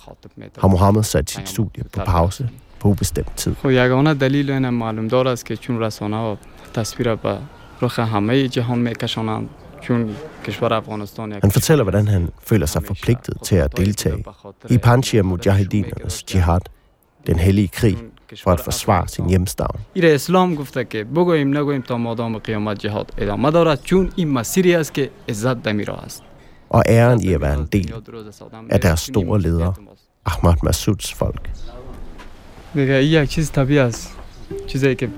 har 0.58 0.68
Mohammed 0.68 1.02
sat 1.02 1.30
sit 1.30 1.48
studie 1.48 1.84
på 1.92 2.00
pause 2.06 2.48
på 2.80 2.88
ubestemt 2.88 3.36
tid. 3.36 3.54
خب 3.62 3.70
یگانه 3.70 4.14
دلیل 4.14 4.50
این 4.50 4.68
معلوم 4.68 5.08
دار 5.08 5.28
است 5.28 5.46
که 5.46 5.56
چون 5.56 5.80
رسانه 5.80 6.16
ها 6.16 6.38
تصویر 6.74 7.14
به 7.14 7.38
رخ 7.82 7.98
همه 7.98 8.48
جهان 8.48 8.78
میکشانند 8.78 9.48
چون 9.80 10.14
کشور 10.46 10.72
افغانستان 10.72 11.32
یک 11.32 11.44
Han 11.44 11.50
fortæller, 11.50 11.82
hvordan 11.82 12.08
han 12.08 12.28
føler 12.42 12.66
sig 12.66 12.82
forpligtet 12.84 13.34
til 13.42 13.56
at 13.56 13.76
deltage 13.78 14.24
i 14.70 14.78
Panjshir 14.78 15.22
Mujahidinernes 15.22 16.24
jihad, 16.34 16.64
den 17.26 17.38
hellige 17.38 17.68
krig, 17.68 17.98
for 18.44 18.50
at 18.52 18.60
forsvare 18.60 19.08
sin 19.08 19.28
hjemstavn. 19.28 19.78
این 19.94 20.04
اسلام 20.04 20.54
گفته 20.54 20.84
که 20.84 21.04
بگوییم 21.04 21.58
نگوییم 21.58 21.82
تا 21.82 21.96
مادام 21.98 22.38
قیامت 22.38 22.78
جهاد 22.78 23.12
ادامه 23.18 23.50
دارد 23.50 23.82
چون 23.82 24.12
این 24.16 24.28
مسیری 24.28 24.74
است 24.74 24.94
که 24.94 25.10
عزت 25.28 25.62
در 25.62 25.72
میرا 25.72 25.94
است 25.94 26.22
Og 26.70 26.82
æren 26.88 27.20
i 27.20 27.32
at 27.32 27.40
være 27.40 27.54
en 27.54 27.66
del 27.72 27.92
af 28.70 28.80
deres 28.80 29.00
store 29.00 29.40
ledere, 29.40 29.74
Ahmad 30.24 30.58
Masouds 30.66 31.14
folk. 31.14 31.48
دیگه 32.74 32.94
این 32.94 33.22
یک 33.22 33.30
چیز 33.30 33.50
طبیعی 33.50 33.78
است 33.78 34.16
چیزی 34.66 34.94
که 34.94 35.08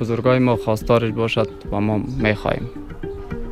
بزرگای 0.00 0.38
ما 0.38 0.56
خواستارش 0.56 1.12
باشد 1.12 1.48
و 1.72 1.80
ما 1.80 1.98
میخواهیم 1.98 2.70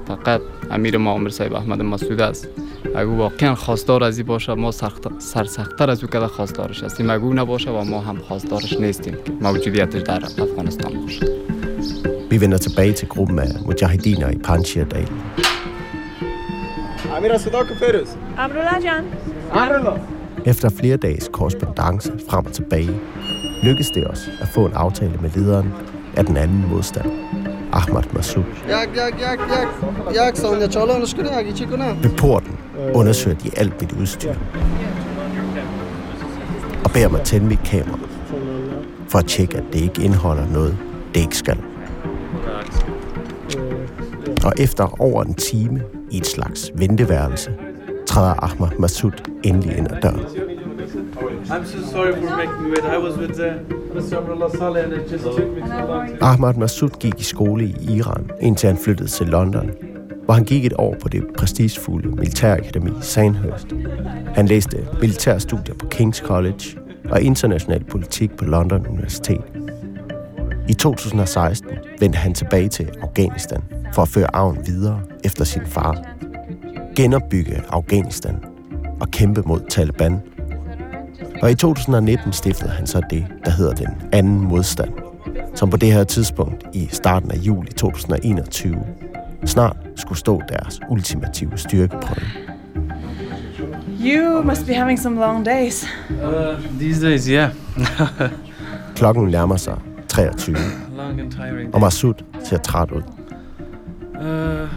فقط 0.09 0.41
امیر 0.71 0.97
ما 0.97 1.13
عمر 1.13 1.29
صاحب 1.29 1.55
احمد 1.55 1.83
مسعود 1.83 2.21
است 2.21 2.49
اگه 2.95 3.05
واقعا 3.05 3.55
خواستار 3.55 4.05
از 4.05 4.19
این 4.19 4.27
باشه 4.27 4.55
ما 4.55 4.71
سخت 4.71 5.21
سرسختتر 5.21 5.91
از 5.91 6.05
او 6.05 6.11
که 6.11 6.21
خواستارش 6.21 6.83
هستیم 6.83 7.11
اگه 7.11 7.23
او 7.23 7.35
نباشه 7.35 7.71
و 7.71 7.85
ما 7.85 8.01
هم 8.01 8.17
خواستارش 8.17 8.73
نیستیم 8.73 9.15
که 9.25 9.33
موجودیتش 9.41 10.03
در 10.03 10.25
افغانستان 10.25 11.01
باشه 11.01 11.27
Vi 12.31 12.39
vender 12.39 12.59
tilbage 12.59 12.93
til 12.93 13.09
gruppen 13.09 13.39
af 13.39 13.49
mujahidiner 13.69 14.29
i 14.37 14.39
Panjshir-dalen. 14.47 15.19
Amira 17.18 17.38
Sudoku-Perus. 17.38 18.10
Amrullah 18.38 20.00
Efter 20.46 20.70
flere 20.70 20.98
dages 20.98 21.30
korrespondence 21.34 22.12
frem 22.30 22.46
og 22.46 22.52
tilbage, 22.52 23.02
lykkedes 23.64 23.90
det 23.92 24.08
os 24.08 24.30
at 24.42 24.48
få 24.48 24.66
en 24.66 24.74
aftale 24.74 25.14
med 25.22 25.30
lederen 25.30 25.74
af 26.18 26.26
den 26.26 26.38
anden 26.38 26.66
modstand, 26.70 27.12
Ahmad 27.72 28.04
Massoud. 28.14 28.44
Ved 32.04 32.18
porten 32.18 32.58
undersøger 32.94 33.38
de 33.38 33.52
alt 33.58 33.82
mit 33.82 33.92
udstyr 33.92 34.34
og 36.86 36.92
beder 36.94 37.10
mig 37.10 37.22
tænde 37.22 37.48
mit 37.48 37.60
kamera 37.66 38.00
for 39.08 39.20
at 39.20 39.26
tjekke, 39.26 39.58
at 39.58 39.64
det 39.74 39.80
ikke 39.80 40.04
indeholder 40.04 40.48
noget, 40.48 40.78
det 41.16 41.22
ikke 41.22 41.38
skal. 41.38 41.58
Og 44.46 44.54
efter 44.58 45.02
over 45.02 45.24
en 45.24 45.34
time 45.34 45.82
i 46.12 46.18
et 46.18 46.28
slags 46.28 46.72
venteværelse, 46.76 47.52
træder 48.08 48.44
Ahmad 48.44 48.70
Massoud 48.80 49.12
endelig 49.44 49.78
ind 49.78 49.92
ad 49.92 50.02
døren. 50.02 50.26
I'm 51.50 51.66
so 51.66 51.92
sorry 51.92 52.14
for 52.14 52.36
making 52.38 52.62
you 52.64 52.70
wait. 52.70 52.84
I 52.84 52.98
was 52.98 53.18
with 53.18 53.40
uh, 53.40 53.96
Mr. 53.96 54.18
Abdullah 54.18 54.52
Saleh 54.52 54.84
and 54.84 54.94
it 54.94 55.12
just 55.12 55.24
took 55.24 55.50
me 55.56 55.62
so 55.68 55.86
long 55.88 56.20
to... 56.20 56.26
Ahmad 56.26 56.54
Massoud 56.54 56.90
gik 57.00 57.20
i 57.20 57.24
skole 57.24 57.66
i 57.66 57.76
Iran, 57.98 58.30
indtil 58.42 58.68
han 58.68 58.78
flyttede 58.78 59.10
til 59.10 59.28
London, 59.28 59.72
hvor 60.26 60.34
han 60.34 60.44
gik 60.44 60.66
et 60.66 60.74
år 60.78 60.96
på 61.02 61.10
det 61.10 61.24
prestigefulde 61.38 62.10
militærakademi 62.10 62.92
Sandhurst. 63.02 63.68
Han 64.36 64.46
læste 64.48 64.88
militærstudier 65.02 65.76
på 65.76 65.86
King's 65.94 66.26
College 66.26 66.80
og 67.10 67.22
international 67.22 67.84
politik 67.84 68.38
på 68.38 68.46
London 68.46 68.88
Universitet. 68.88 69.44
I 70.68 70.74
2016 70.74 71.70
vendte 72.00 72.18
han 72.18 72.34
tilbage 72.34 72.70
til 72.70 72.90
Afghanistan 73.02 73.62
for 74.00 74.04
at 74.04 74.10
føre 74.10 74.36
arven 74.36 74.58
videre 74.66 75.02
efter 75.24 75.46
sin 75.46 75.62
far. 75.66 75.98
Genopbygge 76.96 77.62
Afghanistan 77.70 78.36
og 79.00 79.12
kæmpe 79.12 79.42
mod 79.46 79.60
Taliban. 79.70 80.22
Og 81.42 81.52
i 81.52 81.56
2019 81.56 82.34
stiftede 82.34 82.70
han 82.70 82.88
så 82.88 83.02
det, 83.10 83.26
der 83.46 83.52
hedder 83.52 83.74
den 83.74 83.88
anden 84.12 84.40
modstand, 84.40 84.90
som 85.56 85.70
på 85.70 85.78
det 85.78 85.94
her 85.94 86.04
tidspunkt 86.04 86.64
i 86.74 86.88
starten 86.92 87.32
af 87.32 87.38
juli 87.38 87.72
2021 87.72 88.78
snart 89.46 89.78
skulle 89.96 90.20
stå 90.20 90.42
deres 90.50 90.80
ultimative 90.90 91.52
styrkeprøve. 91.56 92.28
You 94.02 94.44
must 94.44 94.66
be 94.66 94.74
having 94.74 95.00
some 95.00 95.20
long 95.20 95.46
days. 95.46 95.86
Uh, 96.10 96.80
these 96.80 97.08
days, 97.08 97.26
yeah. 97.26 97.50
Klokken 98.96 99.28
nærmer 99.28 99.58
sig 99.58 99.78
23, 100.08 100.56
long 100.98 101.20
and 101.22 101.32
tiring. 101.32 101.74
og. 101.74 101.82
Masud 101.82 102.14
ser 102.44 102.58
træt 102.58 102.92
ud. 102.92 103.19
Uh, 104.20 104.68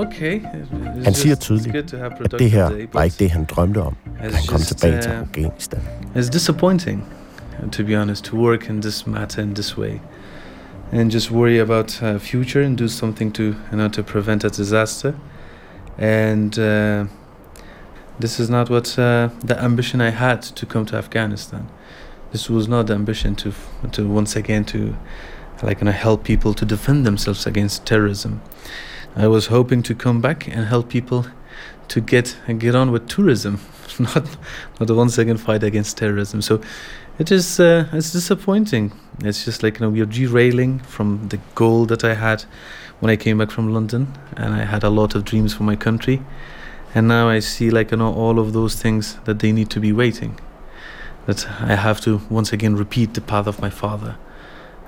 okay. 0.00 0.40
It's 0.40 1.04
Han 1.04 1.14
siger 1.14 1.34
tydeligt, 1.34 1.94
at 1.94 2.32
det 2.38 2.50
her 2.50 2.68
day, 2.68 2.88
var 2.92 3.02
ikke 3.02 3.16
det, 3.18 3.30
han 3.30 3.44
drømte 3.44 3.78
om, 3.78 3.96
da 4.22 4.30
han 4.30 4.32
kom 4.48 4.58
just, 4.58 4.78
tilbage 4.78 5.02
til 5.02 5.10
uh, 5.10 5.18
Afghanistan. 5.18 5.80
It's 6.16 6.30
disappointing, 6.30 7.04
to 7.72 7.84
be 7.84 8.00
honest, 8.00 8.24
to 8.24 8.36
work 8.36 8.68
in 8.68 8.82
this 8.82 9.06
matter 9.06 9.42
in 9.42 9.54
this 9.54 9.78
way, 9.78 10.00
and 10.92 11.10
just 11.12 11.30
worry 11.30 11.60
about 11.60 12.02
uh, 12.02 12.18
future 12.18 12.66
and 12.66 12.78
do 12.78 12.88
something 12.88 13.34
to 13.34 13.42
you 13.42 13.54
know 13.72 13.88
to 13.88 14.02
prevent 14.02 14.44
a 14.44 14.48
disaster. 14.48 15.12
And 15.98 16.58
uh, 16.58 17.06
this 18.20 18.40
is 18.40 18.48
not 18.48 18.70
what 18.70 18.98
uh, 18.98 19.28
the 19.46 19.62
ambition 19.64 20.00
I 20.00 20.10
had 20.10 20.42
to 20.42 20.66
come 20.66 20.86
to 20.86 20.96
Afghanistan. 20.96 21.68
This 22.32 22.50
was 22.50 22.66
not 22.68 22.86
the 22.86 22.94
ambition 22.94 23.34
to 23.34 23.52
to 23.92 24.08
once 24.08 24.38
again 24.38 24.64
to 24.64 24.78
like 25.62 25.80
you 25.80 25.84
know, 25.84 25.92
help 25.92 26.24
people 26.24 26.54
to 26.54 26.64
defend 26.64 27.06
themselves 27.06 27.46
against 27.46 27.86
terrorism. 27.86 28.40
I 29.14 29.28
was 29.28 29.46
hoping 29.46 29.82
to 29.84 29.94
come 29.94 30.20
back 30.20 30.48
and 30.48 30.66
help 30.66 30.88
people 30.88 31.26
to 31.88 32.00
get 32.00 32.36
get 32.58 32.74
on 32.74 32.90
with 32.90 33.08
tourism, 33.08 33.60
not 33.98 34.36
not 34.80 34.90
once 34.90 35.18
again 35.18 35.36
fight 35.36 35.62
against 35.62 35.98
terrorism. 35.98 36.42
So 36.42 36.60
it 37.18 37.30
is 37.30 37.60
uh, 37.60 37.88
it's 37.92 38.12
disappointing. 38.12 38.92
It's 39.22 39.44
just 39.44 39.62
like 39.62 39.78
you 39.78 39.86
know 39.86 39.90
we're 39.90 40.06
derailing 40.06 40.80
from 40.80 41.28
the 41.28 41.38
goal 41.54 41.86
that 41.86 42.04
I 42.04 42.14
had 42.14 42.44
when 43.00 43.10
I 43.10 43.16
came 43.16 43.38
back 43.38 43.50
from 43.50 43.72
London, 43.72 44.06
and 44.36 44.54
I 44.54 44.64
had 44.64 44.84
a 44.84 44.90
lot 44.90 45.14
of 45.14 45.24
dreams 45.24 45.52
for 45.54 45.64
my 45.64 45.76
country, 45.76 46.22
and 46.94 47.08
now 47.08 47.28
I 47.28 47.40
see 47.40 47.70
like 47.70 47.90
you 47.90 47.98
know 47.98 48.14
all 48.14 48.38
of 48.38 48.52
those 48.52 48.74
things 48.80 49.18
that 49.24 49.38
they 49.40 49.52
need 49.52 49.70
to 49.70 49.80
be 49.80 49.92
waiting. 49.92 50.38
That 51.26 51.46
I 51.60 51.76
have 51.76 52.00
to 52.00 52.20
once 52.30 52.52
again 52.52 52.74
repeat 52.74 53.14
the 53.14 53.20
path 53.20 53.46
of 53.46 53.60
my 53.60 53.70
father. 53.70 54.16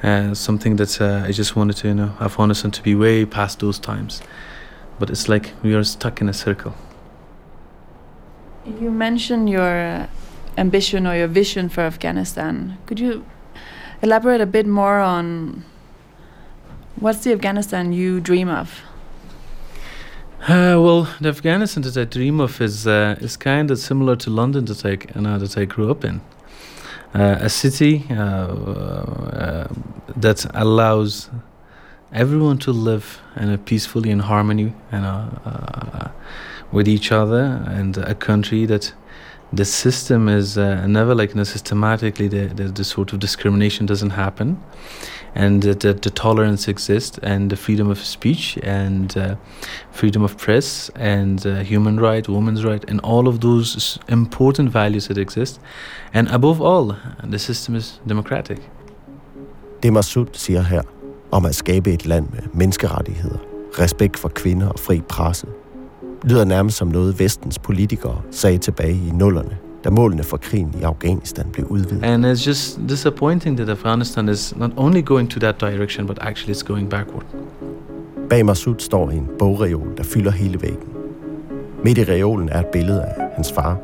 Uh, 0.05 0.35
something 0.35 0.77
that 0.77 1.01
uh, 1.01 1.25
I 1.27 1.33
just 1.33 1.57
wanted 1.57 1.77
to 1.79 1.89
you 1.89 1.95
know 1.95 2.09
have 2.19 2.33
Afghanistan 2.33 2.71
to 2.73 2.83
be 2.83 2.95
way 2.95 3.25
past 3.25 3.61
those 3.61 3.79
times, 3.79 4.21
but 4.99 5.09
it's 5.09 5.31
like 5.31 5.55
we 5.63 5.75
are 5.75 5.83
stuck 5.83 6.21
in 6.21 6.29
a 6.29 6.35
circle. 6.35 6.75
You 8.67 8.91
mentioned 8.91 9.49
your 9.49 9.81
uh, 9.81 10.07
ambition 10.59 11.07
or 11.07 11.17
your 11.17 11.29
vision 11.29 11.71
for 11.71 11.81
Afghanistan. 11.81 12.77
Could 12.85 13.01
you 13.01 13.25
elaborate 14.03 14.43
a 14.43 14.47
bit 14.47 14.67
more 14.67 15.01
on 15.01 15.65
what's 17.01 17.25
the 17.25 17.33
Afghanistan 17.33 17.95
you 17.95 18.21
dream 18.21 18.51
of? 18.51 18.83
Uh, 20.43 20.77
well, 20.85 21.09
the 21.19 21.31
Afghanistan 21.31 21.83
that 21.83 21.97
I 21.97 22.05
dream 22.05 22.41
of 22.41 22.61
is 22.61 22.87
uh, 22.87 23.17
is 23.23 23.39
kind 23.39 23.71
of 23.71 23.79
similar 23.79 24.17
to 24.17 24.29
London 24.29 24.67
that 24.67 24.85
I 24.85 24.97
that 25.39 25.57
I 25.57 25.65
grew 25.65 25.91
up 25.91 26.05
in. 26.05 26.21
Uh, 27.15 27.39
a 27.41 27.49
city 27.49 28.05
uh, 28.11 28.17
uh, 28.17 29.69
that 30.17 30.45
allows 30.53 31.31
everyone 32.13 32.59
to 32.59 32.73
live 32.73 33.21
in 33.37 33.51
a 33.51 33.57
peacefully 33.57 34.11
in 34.11 34.19
harmony 34.19 34.73
and 34.91 35.31
with 36.73 36.89
each 36.89 37.13
other, 37.13 37.63
and 37.69 37.97
a 37.99 38.17
country 38.17 38.67
that 38.67 38.93
the 39.57 39.65
system 39.65 40.29
is 40.29 40.57
uh, 40.57 40.87
never 40.87 41.15
like 41.15 41.31
you 41.31 41.37
know, 41.37 41.45
systematically 41.45 42.29
the, 42.29 42.47
the, 42.47 42.65
the 42.65 42.85
sort 42.85 43.13
of 43.13 43.19
discrimination 43.19 43.87
doesn't 43.87 44.11
happen 44.11 44.57
and 45.35 45.63
that 45.63 45.81
the, 45.81 45.95
the 45.95 46.11
tolerance 46.11 46.69
exists 46.69 47.19
and 47.23 47.51
the 47.51 47.57
freedom 47.57 47.91
of 47.91 47.99
speech 47.99 48.59
and 48.63 49.17
uh, 49.17 49.35
freedom 49.91 50.23
of 50.23 50.37
press 50.37 50.91
and 50.95 51.47
uh, 51.47 51.57
human 51.57 52.01
right 52.01 52.29
women's 52.29 52.65
right 52.65 52.85
and 52.89 53.01
all 53.01 53.29
of 53.29 53.41
those 53.41 53.99
important 54.09 54.71
values 54.71 55.09
that 55.09 55.19
exist. 55.19 55.61
And 56.13 56.29
above 56.29 56.61
all 56.61 56.97
the 57.31 57.39
system 57.39 57.75
is 57.75 58.01
democratic. 58.09 58.59
Det 59.83 59.93
Masud 59.93 60.27
siger 60.33 60.63
her 60.63 60.83
om 61.31 61.45
at 61.45 61.55
skabe 61.55 61.93
et 61.93 62.07
land 62.07 62.29
med 62.33 62.43
menneskerettigheder, 62.53 63.39
respekt 63.79 64.19
for 64.19 64.29
kvinder 64.29 64.69
og 64.69 64.79
fri 64.79 65.01
presse, 65.01 65.47
lyder 66.25 66.45
nærmest 66.45 66.77
som 66.77 66.89
noget 66.89 67.19
vestens 67.19 67.59
politikere 67.59 68.21
sagde 68.31 68.59
tilbage 68.59 68.93
i 69.09 69.11
nullerne, 69.15 69.57
da 69.85 69.91
målene 69.91 70.23
for 70.23 70.37
krigen 70.37 70.75
i 70.81 70.83
Afghanistan 70.83 71.47
blev 71.53 71.67
udvidet. 71.67 72.05
and 72.05 72.27
it's 72.27 72.47
just 72.47 72.79
disappointing 72.89 73.57
that 73.57 73.69
afghanistan 73.69 74.29
is 74.29 74.57
not 74.57 74.71
only 74.77 75.05
going 75.05 75.31
to 75.31 75.41
that 75.41 75.61
direction 75.61 76.07
but 76.07 76.19
actually 76.21 76.55
it's 76.57 76.65
going 76.65 76.91
backward 76.91 77.25
Bag 78.31 78.47
Massoud 78.47 78.75
står 78.79 79.11
en 79.11 79.29
bogreol, 79.39 79.97
der 79.97 80.03
fylder 80.03 80.31
hele 80.31 80.63
væggen. 80.63 80.89
Midt 81.85 81.99
i 81.99 82.05
reolen 82.05 82.49
er 82.49 82.61
et 82.61 82.67
billede 82.67 83.03
af 83.03 83.15
hans 83.35 83.53
far, 83.53 83.79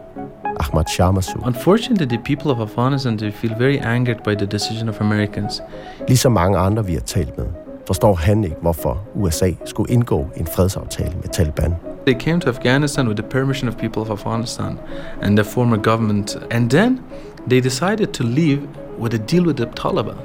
Ahmad 0.61 0.85
Shah 0.89 1.15
Massoud. 1.15 1.43
Unfortunately, 1.47 2.07
the 2.09 2.21
people 2.25 2.51
of 2.51 2.59
Afghanistan 2.71 3.19
they 3.19 3.33
feel 3.33 3.55
very 3.59 3.77
angered 3.83 4.17
by 4.25 4.35
the 4.35 4.47
decision 4.47 4.89
of 4.89 5.01
Americans. 5.01 5.63
Ligesom 6.09 6.33
mange 6.33 6.59
andre, 6.59 6.87
vi 6.87 6.93
har 6.93 7.01
talt 7.01 7.39
med, 7.39 7.47
forstår 7.87 8.15
han 8.15 8.45
ikke, 8.45 8.57
hvorfor 8.63 8.99
USA 9.15 9.51
skulle 9.65 9.93
indgå 9.93 10.27
en 10.37 10.47
fredsaftale 10.47 11.13
med 11.15 11.29
Taliban. 11.33 11.75
They 12.07 12.15
came 12.15 12.41
to 12.41 12.49
Afghanistan 12.49 13.09
with 13.09 13.17
the 13.17 13.29
permission 13.29 13.69
of 13.69 13.77
people 13.77 14.03
of 14.03 14.11
Afghanistan 14.11 14.79
and 15.23 15.39
the 15.39 15.45
former 15.45 15.77
government, 15.77 16.37
and 16.51 16.71
then 16.71 17.01
they 17.49 17.61
decided 17.61 18.07
to 18.13 18.23
leave 18.25 18.61
with 18.99 19.15
a 19.15 19.19
deal 19.19 19.45
with 19.45 19.57
the 19.57 19.67
Taliban. 19.67 20.17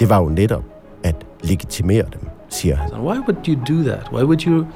Det 0.00 0.08
var 0.08 0.20
jo 0.20 0.28
netop 0.28 0.64
at 1.04 1.14
legitimere 1.42 2.02
dem, 2.12 2.28
siger 2.48 2.76
han. 2.76 2.88
So 2.88 2.96
why 2.96 3.18
would 3.18 3.48
you 3.48 3.54
do 3.54 3.82
that? 3.90 4.12
Why 4.12 4.22
would 4.22 4.46
you, 4.46 4.66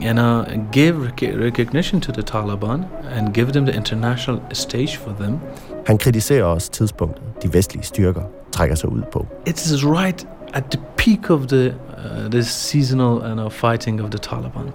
you 0.00 0.12
know, 0.12 0.44
give 0.72 1.12
recognition 1.46 2.00
to 2.00 2.12
the 2.12 2.22
Taliban 2.22 2.84
and 3.16 3.34
give 3.34 3.52
them 3.52 3.64
the 3.66 3.74
international 3.76 4.40
stage 4.52 4.96
for 4.96 5.10
them? 5.10 5.38
Han 5.86 5.98
kritiserer 5.98 6.44
også 6.44 6.70
tidspunktet, 6.70 7.22
de 7.42 7.52
vestlige 7.52 7.84
styrker 7.84 8.22
trækker 8.52 8.76
sig 8.76 8.92
ud 8.92 9.02
på. 9.12 9.26
It 9.46 9.66
is 9.66 9.86
right 9.86 10.26
at 10.54 10.64
the 10.70 10.80
peak 10.96 11.30
of 11.30 11.40
the 11.46 11.66
uh, 11.68 12.30
the 12.30 12.42
seasonal 12.42 13.20
you 13.28 13.34
know, 13.34 13.48
fighting 13.48 14.02
of 14.02 14.10
the 14.10 14.18
Taliban. 14.18 14.72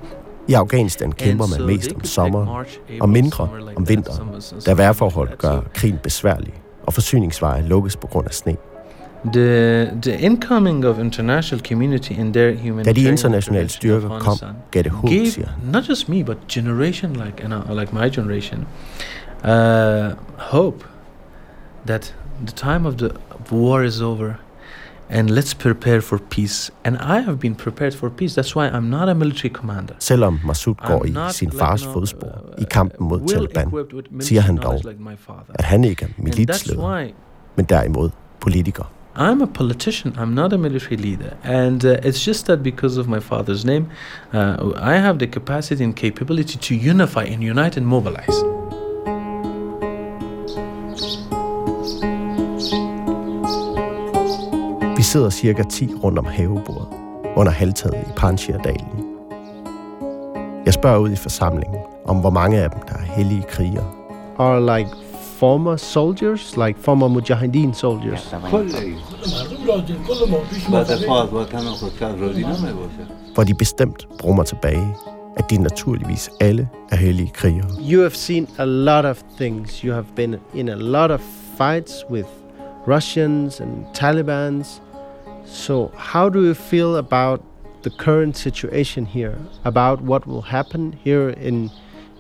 I 0.48 0.54
Afghanistan 0.54 1.12
kæmper 1.12 1.44
And 1.44 1.60
man 1.60 1.68
mest 1.68 1.94
om 2.18 2.26
April, 2.26 3.02
og 3.02 3.10
mindre 3.10 3.50
om 3.76 3.90
vinteren, 3.90 4.28
da 4.66 4.74
vejrforhold 4.74 5.38
gør 5.38 5.62
krigen 5.74 5.98
besværlig, 5.98 6.54
og 6.84 6.94
forsyningsveje 6.94 7.62
lukkes 7.62 7.96
på 7.96 8.08
grund 8.08 8.28
af 8.28 8.34
sne. 8.34 8.56
The 9.34 9.90
the 10.02 10.20
incoming 10.20 10.86
of 10.86 11.00
international 11.00 11.66
community 11.66 12.12
and 12.20 12.34
their 12.34 12.52
Da 12.52 12.62
humanitarian 12.62 13.06
de 13.06 13.12
internationale 13.12 13.70
styrker 13.70 14.20
kom, 14.20 14.38
gav 14.72 14.84
det 14.84 14.92
håb, 14.92 15.10
siger 15.10 15.48
not 15.74 15.90
just 15.90 16.10
me 16.10 16.24
but 16.24 16.38
generation 16.52 17.14
like 17.14 17.44
know, 17.46 17.80
like 17.80 17.94
my 17.94 18.10
generation 18.16 18.66
uh, 19.44 20.12
hope 20.38 20.86
that 21.86 22.16
the 22.48 22.56
time 22.56 22.88
of 22.88 22.96
the 22.96 23.10
war 23.52 23.82
is 23.82 24.02
over 24.02 24.34
and 25.10 25.30
let's 25.30 25.54
prepare 25.54 26.02
for 26.02 26.18
peace 26.18 26.72
and 26.84 26.98
I 26.98 27.20
have 27.20 27.38
been 27.40 27.56
prepared 27.56 27.94
for 27.94 28.10
peace 28.10 28.36
that's 28.36 28.56
why 28.56 28.68
I'm 28.68 28.90
not 28.90 29.10
a 29.10 29.16
military 29.16 29.50
commander 29.50 29.96
Selvom 30.00 30.40
Massoud 30.44 30.78
går 30.88 31.06
I'm 31.06 31.18
i 31.18 31.32
sin 31.32 31.52
fars 31.52 31.84
fodspor 31.84 32.28
uh, 32.28 32.62
i 32.62 32.66
kampen 32.72 33.08
mod 33.08 33.28
Taliban, 33.28 34.22
siger 34.22 34.42
han 34.42 34.58
dog, 34.58 34.82
at 35.56 35.66
han 35.66 35.84
ikke 35.84 36.06
er 36.06 36.10
militsleder, 36.18 37.12
men 37.56 37.66
derimod 37.66 38.10
politiker. 38.40 38.84
I'm 39.16 39.42
a 39.44 39.48
politician. 39.48 40.16
I'm 40.18 40.34
not 40.34 40.54
a 40.54 40.58
military 40.58 40.98
leader, 40.98 41.38
and 41.44 41.86
uh, 41.86 41.98
it's 42.04 42.26
just 42.26 42.48
that 42.48 42.64
because 42.64 42.98
of 42.98 43.08
my 43.08 43.20
father's 43.20 43.64
name, 43.64 43.86
uh, 44.34 44.72
I 44.76 44.96
have 44.96 45.20
the 45.20 45.28
capacity 45.28 45.84
and 45.84 45.96
capability 45.96 46.58
to 46.58 46.76
unify 46.76 47.24
and 47.24 47.44
unite 47.44 47.78
and 47.78 47.86
mobilize. 47.86 48.53
Sidder 55.14 55.30
cirka 55.30 55.64
10 55.64 55.94
rundt 56.04 56.20
om 56.20 56.26
havebordet 56.26 56.88
under 57.36 57.52
halvtaget 57.52 57.96
i 57.96 58.12
Panjshir-dalen. 58.16 59.06
Jeg 60.66 60.74
spørger 60.74 60.98
ud 60.98 61.12
i 61.12 61.16
forsamlingen 61.16 61.80
om, 62.06 62.18
hvor 62.18 62.30
mange 62.30 62.58
af 62.58 62.70
dem, 62.70 62.80
der 62.88 62.94
er 62.94 63.04
hellige 63.04 63.42
krigere. 63.42 63.86
Are 64.38 64.78
like 64.78 64.90
former 65.40 65.76
soldiers, 65.76 66.58
like 66.58 66.80
former 66.80 67.08
Mujahideen 67.08 67.74
soldiers. 67.74 68.36
Hvor 73.34 73.44
de 73.44 73.54
bestemt 73.54 74.08
brummer 74.20 74.44
tilbage, 74.44 74.96
at 75.38 75.50
de 75.50 75.58
naturligvis 75.58 76.30
alle 76.40 76.70
er 76.92 76.96
hellige 76.96 77.32
krigere. 77.34 77.70
You 77.92 78.02
have 78.02 78.12
seen 78.12 78.48
a 78.58 78.66
lot 78.66 79.06
of 79.06 79.24
things. 79.38 79.80
You 79.80 79.94
have 79.94 80.08
been 80.16 80.36
in 80.54 80.70
a 80.70 80.76
lot 80.76 81.12
of 81.12 81.22
fights 81.58 81.94
with 82.10 82.28
Russians 82.88 83.62
and 83.62 83.86
Talibans. 83.94 84.82
So, 85.45 85.75
how 85.97 86.29
do 86.29 86.41
you 86.45 86.55
feel 86.55 86.97
about 86.97 87.41
the 87.83 87.91
current 88.05 88.37
situation 88.37 89.07
here? 89.07 89.37
About 89.65 90.01
what 90.03 90.27
will 90.27 90.43
happen 90.43 90.83
here 91.05 91.29
in 91.49 91.71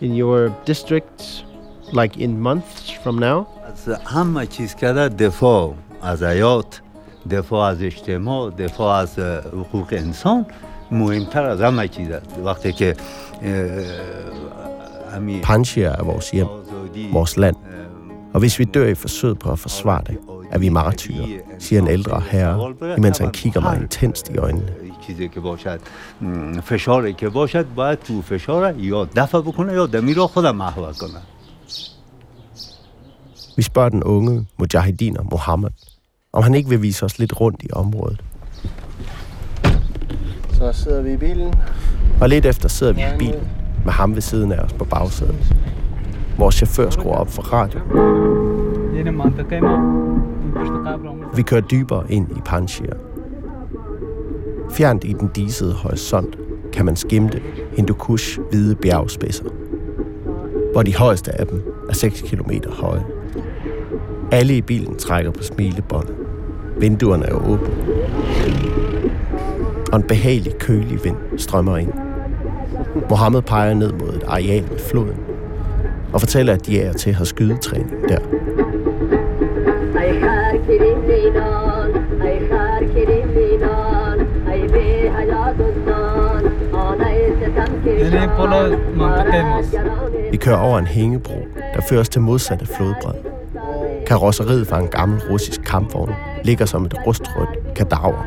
in 0.01 0.15
your 0.15 0.41
district, 0.65 1.45
like 1.93 2.17
in 2.17 2.41
months 2.41 2.91
from 3.05 3.19
now? 3.19 3.47
از 3.65 3.89
همه 4.05 4.47
چیز 4.47 4.75
کرده 4.75 5.09
دفاع 5.09 5.75
از 6.03 6.23
حیات 6.23 6.81
دفاع 7.31 7.71
از 7.71 7.83
اجتماع 7.83 8.51
دفاع 8.51 8.97
از 8.97 9.19
حقوق 9.19 9.87
انسان 9.91 10.47
مهمتر 10.91 11.45
از 11.45 11.61
همه 11.61 11.89
چیز 11.89 12.11
است 12.11 12.39
وقتی 12.45 12.73
که 12.73 12.97
اه، 13.43 13.53
همین 15.15 15.43
Panjshir 15.43 15.99
er 15.99 16.05
vores 16.05 16.31
hjem, 16.31 16.49
vores 17.13 17.37
land. 17.37 17.57
Og 18.35 18.41
hvis 18.41 18.59
vi 18.59 18.65
dør 18.65 18.87
i 18.87 18.95
forsøget 18.95 19.39
på 19.39 19.51
at 19.53 19.59
forsvare 19.59 20.03
det, 20.07 20.19
er 20.53 20.59
vi 20.59 20.69
martyrer, 20.69 21.27
siger 21.59 21.83
en 21.83 21.89
ældre 21.89 22.23
herre, 22.31 22.75
imens 22.97 23.19
han 23.19 23.31
kigger 23.31 23.61
mig 23.61 23.77
intenst 23.77 24.29
i 24.29 24.39
øjnene. 24.39 24.73
چیزی 25.07 25.29
که 25.29 25.41
باشد 25.41 25.81
م، 26.21 26.61
فشاری 26.61 27.13
که 27.13 27.29
باشد 27.29 27.67
باید 27.75 27.99
تو 27.99 28.23
فشار 28.23 28.75
یا 28.79 29.05
دفع 29.17 29.41
بکنه 29.41 29.73
یا 29.73 29.87
دمی 29.87 30.15
را 30.15 30.27
خودم 30.27 30.57
محو 30.57 30.83
کنه 30.83 31.21
Vi 33.57 33.63
spørger 33.63 33.89
den 33.89 34.03
unge 34.03 34.47
mujahediner 34.59 35.23
Mohammed, 35.31 35.71
om 36.33 36.43
han 36.43 36.55
ikke 36.55 36.69
vil 36.69 36.83
vise 36.83 37.05
os 37.05 37.19
lidt 37.19 37.41
rundt 37.41 37.63
i 37.63 37.69
området. 37.73 38.21
Så 40.53 40.73
sidder 40.73 41.03
vi 41.03 41.13
i 41.13 41.17
bilen. 41.17 41.55
Og 42.21 42.29
lidt 42.29 42.47
efter 42.47 42.69
sidder 42.69 42.93
vi 42.93 43.01
i 43.01 43.19
bilen 43.19 43.49
med 43.85 43.93
ham 43.93 44.15
ved 44.15 44.23
siden 44.23 44.53
af 44.53 44.59
os 44.59 44.73
på 44.73 44.85
bagsædet. 44.85 45.55
Vores 46.39 46.55
chauffør 46.55 46.91
skruer 46.91 47.17
op 47.17 47.31
for 47.31 47.43
radio. 47.43 47.81
Vi 51.36 51.42
kører 51.42 51.62
dybere 51.62 52.12
ind 52.12 52.38
i 52.38 52.40
Panjshir. 52.46 52.94
Fjernt 54.72 55.04
i 55.04 55.14
den 55.14 55.28
disede 55.28 55.74
horisont 55.74 56.38
kan 56.74 56.86
man 56.86 56.96
skimte 56.96 57.42
Hindukush 57.76 58.40
hvide 58.50 58.76
bjergspidser, 58.76 59.46
hvor 60.72 60.84
de 60.84 60.96
højeste 60.96 61.40
af 61.40 61.48
dem 61.48 61.64
er 61.90 61.94
6 61.94 62.22
km 62.22 62.52
høje. 62.70 63.06
Alle 64.32 64.58
i 64.58 64.62
bilen 64.62 64.96
trækker 64.96 65.32
på 65.32 65.44
smilebåndet. 65.44 66.16
Vinduerne 66.80 67.26
er 67.26 67.34
åbne. 67.34 67.74
Og 69.92 70.00
en 70.00 70.04
behagelig 70.04 70.58
kølig 70.60 71.04
vind 71.04 71.18
strømmer 71.38 71.78
ind. 71.78 71.92
Mohammed 73.10 73.42
peger 73.42 73.74
ned 73.74 73.94
mod 73.94 74.10
et 74.16 74.24
areal 74.28 74.70
ved 74.70 74.80
floden 74.80 75.18
og 76.14 76.20
fortæller, 76.20 76.54
at 76.54 76.66
de 76.66 76.80
er 76.82 76.94
til 76.94 77.10
at 77.10 77.16
have 77.16 77.26
skydetræning 77.26 77.92
der. 78.10 78.20
Vi 90.32 90.38
kører 90.38 90.58
over 90.58 90.80
en 90.80 90.88
hængebro, 90.88 91.48
der 91.74 91.82
fører 91.90 92.00
os 92.00 92.10
til 92.10 92.22
modsatte 92.22 92.66
flodbred. 92.66 93.14
Karosseriet 94.08 94.68
fra 94.68 94.80
en 94.80 94.88
gammel 94.88 95.22
russisk 95.30 95.62
kampvogn 95.62 96.12
ligger 96.44 96.66
som 96.66 96.86
et 96.86 97.08
rustrødt 97.08 97.76
kadaver, 97.76 98.26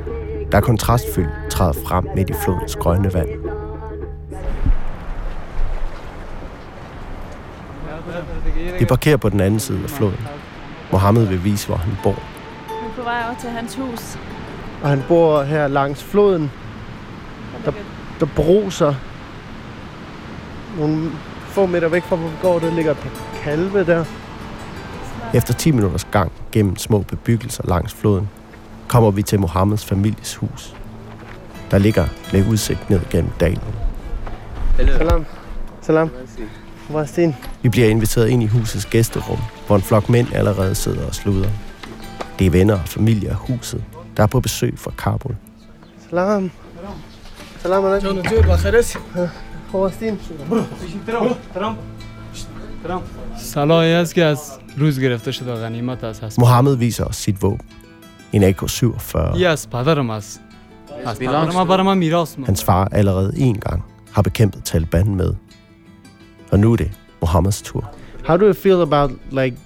der 0.52 0.60
kontrastfyldt 0.60 1.30
træder 1.50 1.72
frem 1.72 2.04
midt 2.14 2.30
i 2.30 2.34
flodens 2.44 2.76
grønne 2.76 3.14
vand. 3.14 3.28
Vi 8.78 8.84
parkerer 8.84 9.16
på 9.16 9.28
den 9.28 9.40
anden 9.40 9.60
side 9.60 9.80
af 9.84 9.90
floden. 9.90 10.35
Mohammed 10.92 11.26
vil 11.26 11.44
vise, 11.44 11.66
hvor 11.66 11.76
han 11.76 11.96
bor. 12.02 12.10
Vi 12.10 12.86
er 12.90 12.94
på 12.96 13.02
vej 13.02 13.22
over 13.26 13.36
til 13.40 13.50
hans 13.50 13.74
hus. 13.74 14.18
Og 14.82 14.88
han 14.88 15.02
bor 15.08 15.42
her 15.42 15.68
langs 15.68 16.04
floden. 16.04 16.50
Der, 17.64 17.72
der 18.20 18.26
bruser 18.36 18.94
nogle 20.78 21.10
få 21.46 21.66
meter 21.66 21.88
væk 21.88 22.02
fra, 22.02 22.16
hvor 22.16 22.28
vi 22.28 22.36
går, 22.42 22.58
der 22.58 22.74
ligger 22.74 22.90
et 22.90 22.96
par 22.96 23.10
kalve 23.42 23.84
der. 23.84 24.04
Efter 25.34 25.54
10 25.54 25.70
minutters 25.70 26.04
gang 26.04 26.32
gennem 26.52 26.76
små 26.76 26.98
bebyggelser 26.98 27.62
langs 27.68 27.94
floden, 27.94 28.28
kommer 28.88 29.10
vi 29.10 29.22
til 29.22 29.40
Mohammeds 29.40 29.84
families 29.84 30.34
hus. 30.34 30.76
Der 31.70 31.78
ligger 31.78 32.04
med 32.32 32.46
udsigt 32.48 32.90
ned 32.90 33.00
gennem 33.10 33.30
dalen. 33.40 33.74
Salam. 34.76 35.24
Salam. 35.80 36.10
Martin. 36.90 37.34
Vi 37.62 37.68
bliver 37.68 37.88
inviteret 37.88 38.28
ind 38.28 38.42
i 38.42 38.46
husets 38.46 38.86
gæsterum, 38.86 39.38
hvor 39.66 39.76
en 39.76 39.82
flok 39.82 40.08
mænd 40.08 40.26
allerede 40.34 40.74
sidder 40.74 41.06
og 41.06 41.14
sluder. 41.14 41.48
Det 42.38 42.46
er 42.46 42.50
venner 42.50 42.74
og 42.74 42.88
familie 42.88 43.28
af 43.30 43.36
huset, 43.36 43.84
der 44.16 44.22
er 44.22 44.26
på 44.26 44.40
besøg 44.40 44.74
fra 44.76 44.90
Kabul. 44.98 45.36
Salam. 46.10 46.50
Salam 47.62 47.84
alaikum. 47.84 48.18
Mohammed 56.38 56.76
viser 56.76 57.04
os 57.04 57.16
sit 57.16 57.42
våben. 57.42 57.66
En 58.32 58.42
AK-47. 58.42 59.38
Yes, 59.38 59.68
Hans 62.46 62.64
far 62.64 62.88
allerede 62.92 63.32
en 63.36 63.58
gang 63.60 63.84
har 64.12 64.22
bekæmpet 64.22 64.64
Taliban 64.64 65.14
med 65.14 65.34
Og 66.52 66.58
nu 66.58 66.72
er 66.72 66.76
det 66.76 66.90
Mohammeds 67.20 67.62
tur. 67.62 67.90
How 68.24 68.36
do 68.36 68.44
you 68.46 68.52
feel 68.54 68.80
about 68.80 69.10
like 69.30 69.56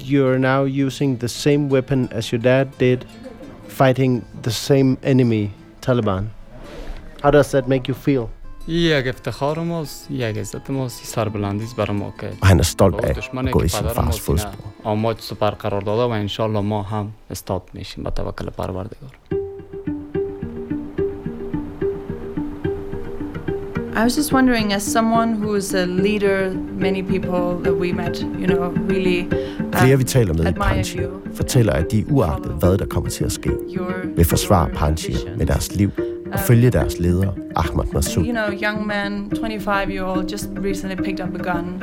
you're 0.00 0.38
now 0.38 0.86
using 0.86 1.18
the 1.18 1.28
same 1.28 1.68
weapon 1.68 2.08
as 2.12 2.26
your 2.26 2.42
dad 2.42 2.66
did 2.80 2.98
fighting 3.68 4.24
the 4.42 4.50
same 4.50 4.96
enemy, 5.02 5.50
Taliban? 5.82 6.30
How 7.22 7.30
does 7.30 7.48
that 7.50 7.68
make 7.68 7.88
you 7.88 7.94
feel? 7.94 8.24
Og 12.40 12.46
han 12.46 12.58
er 12.58 12.62
stolt 12.62 12.94
af 13.04 13.08
at 13.08 13.52
gå 13.52 13.62
i 13.62 13.68
sin 13.68 13.84
fars 13.94 14.20
fodspor. 14.20 14.64
I 23.98 24.04
was 24.04 24.14
just 24.14 24.32
wondering, 24.32 24.72
as 24.72 24.84
someone 24.84 25.34
who's 25.34 25.74
a 25.74 25.84
leader, 25.84 26.50
many 26.78 27.02
people 27.02 27.58
that 27.64 27.74
we 27.74 27.92
met, 27.92 28.20
you 28.20 28.46
know, 28.46 28.68
really 28.68 29.26
uh, 29.72 29.80
Flere 29.80 29.98
vi 29.98 30.04
taler 30.04 30.34
med 30.34 30.46
i 30.46 30.98
you. 30.98 31.20
fortæller, 31.34 31.72
at 31.72 31.90
de 31.90 32.04
uagtet 32.12 32.52
hvad 32.52 32.78
der 32.78 32.86
kommer 32.86 33.10
til 33.10 33.24
at 33.24 33.32
ske, 33.32 33.50
vil 34.16 34.24
forsvare 34.24 34.68
position. 34.68 35.38
med 35.38 35.46
deres 35.46 35.74
liv 35.74 35.90
og 36.32 36.38
følge 36.38 36.70
deres 36.70 36.98
leder, 36.98 37.32
Ahmad 37.56 37.84
Massoud. 37.92 38.24
You 38.26 38.32
know, 38.32 38.50
young 38.62 38.86
man, 38.86 39.32
25 39.40 39.90
year 39.90 40.04
old, 40.04 40.32
just 40.32 40.48
recently 40.62 40.96
picked 41.04 41.28
up 41.28 41.34
a 41.34 41.52
gun. 41.52 41.82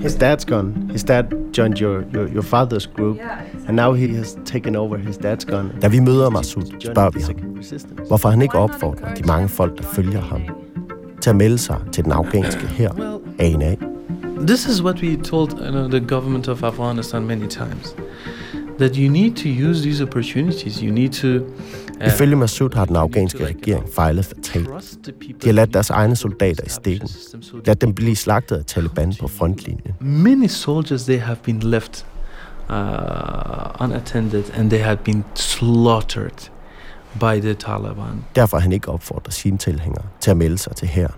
His 0.00 0.14
dad's 0.14 0.44
gun. 0.44 0.90
His 0.92 1.04
dad 1.04 1.24
joined 1.52 1.80
your, 1.80 2.02
your, 2.14 2.28
your 2.28 2.42
father's 2.42 2.86
group, 2.86 3.18
and 3.68 3.76
now 3.76 3.92
he 3.94 4.16
has 4.16 4.36
taken 4.44 4.76
over 4.76 4.96
his 4.96 5.16
dad's 5.16 5.44
gun. 5.44 5.70
Da 5.82 5.88
vi 5.88 6.00
møder 6.00 6.30
Massoud, 6.30 6.64
spørger 6.80 7.10
vi 7.10 7.20
ham, 7.20 8.06
hvorfor 8.08 8.28
han 8.28 8.42
ikke 8.42 8.58
opfordrer 8.58 9.14
de 9.14 9.22
mange 9.22 9.48
folk, 9.48 9.78
der 9.78 9.84
følger 9.84 10.20
ham, 10.20 10.40
til 11.20 11.30
at 11.30 11.36
melde 11.36 11.58
sig 11.58 11.76
til 11.92 12.04
den 12.04 12.12
afghanske 12.12 12.66
her, 12.66 13.18
ANA. 13.38 13.76
This 14.46 14.66
is 14.66 14.82
what 14.82 15.02
we 15.02 15.16
told 15.16 15.50
you 15.52 15.70
know, 15.70 15.88
the 15.88 16.00
government 16.00 16.48
of 16.48 16.62
Afghanistan 16.62 17.26
many 17.26 17.48
times. 17.48 17.94
That 18.78 18.96
you 18.96 19.10
need 19.10 19.32
to 19.34 19.48
use 19.70 19.82
these 19.82 20.02
opportunities. 20.02 20.76
You 20.78 20.92
need 20.92 21.08
to. 21.10 21.28
uh, 22.00 22.06
Ifølge 22.06 22.36
Massoud 22.36 22.74
har 22.74 22.84
den 22.84 22.96
afghanske 22.96 23.46
regering 23.46 23.84
fejlet 23.94 24.24
fatalt. 24.24 24.68
De 25.42 25.46
har 25.48 25.52
ladt 25.52 25.74
deres 25.74 25.90
egne 25.90 26.16
soldater 26.16 26.64
i 26.66 26.68
stikken. 26.68 27.08
Lad 27.66 27.74
dem 27.76 27.94
blive 27.94 28.16
slagtet 28.16 28.56
af 28.56 28.64
Taliban 28.64 29.14
på 29.20 29.28
frontlinjen. 29.28 29.94
Many 30.00 30.46
soldiers 30.46 31.04
they 31.04 31.18
have 31.18 31.36
been 31.44 31.60
left 31.60 32.06
uh, 32.70 32.76
unattended 33.84 34.44
and 34.54 34.70
they 34.70 34.80
have 34.82 34.96
been 35.04 35.24
slaughtered 35.34 36.50
by 37.18 37.40
the 37.40 37.54
Taliban. 37.54 38.24
Derfor 38.34 38.56
har 38.56 38.62
han 38.62 38.72
ikke 38.72 38.88
opfordret 38.88 39.34
sine 39.34 39.58
tilhængere 39.58 40.04
til 40.20 40.30
at 40.30 40.36
melde 40.36 40.58
sig 40.58 40.76
til 40.76 40.88
her. 40.88 41.08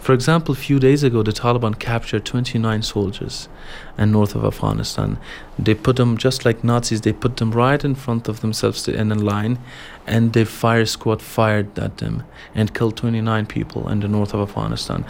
For 0.00 0.14
example, 0.14 0.52
a 0.52 0.56
few 0.56 0.78
days 0.78 1.04
ago, 1.04 1.22
the 1.22 1.32
Taliban 1.32 1.74
captured 1.74 2.24
29 2.24 2.82
soldiers 2.82 3.50
in 3.98 4.08
north 4.08 4.36
of 4.36 4.44
Afghanistan. 4.44 5.18
They 5.64 5.74
put 5.74 5.96
them 5.96 6.16
just 6.16 6.44
like 6.44 6.64
Nazis. 6.64 7.00
They 7.00 7.12
put 7.12 7.36
them 7.36 7.50
right 7.50 7.84
in 7.84 7.96
front 7.96 8.28
of 8.28 8.40
themselves 8.40 8.88
in 8.88 9.12
a 9.12 9.14
line, 9.14 9.58
and 10.06 10.32
the 10.32 10.44
fire 10.44 10.84
squad 10.84 11.20
fired 11.20 11.78
at 11.78 11.90
them 11.98 12.22
and 12.54 12.72
killed 12.74 12.96
29 12.96 13.46
people 13.46 13.92
in 13.92 14.00
the 14.00 14.08
north 14.08 14.34
of 14.34 14.40
Afghanistan. 14.40 15.04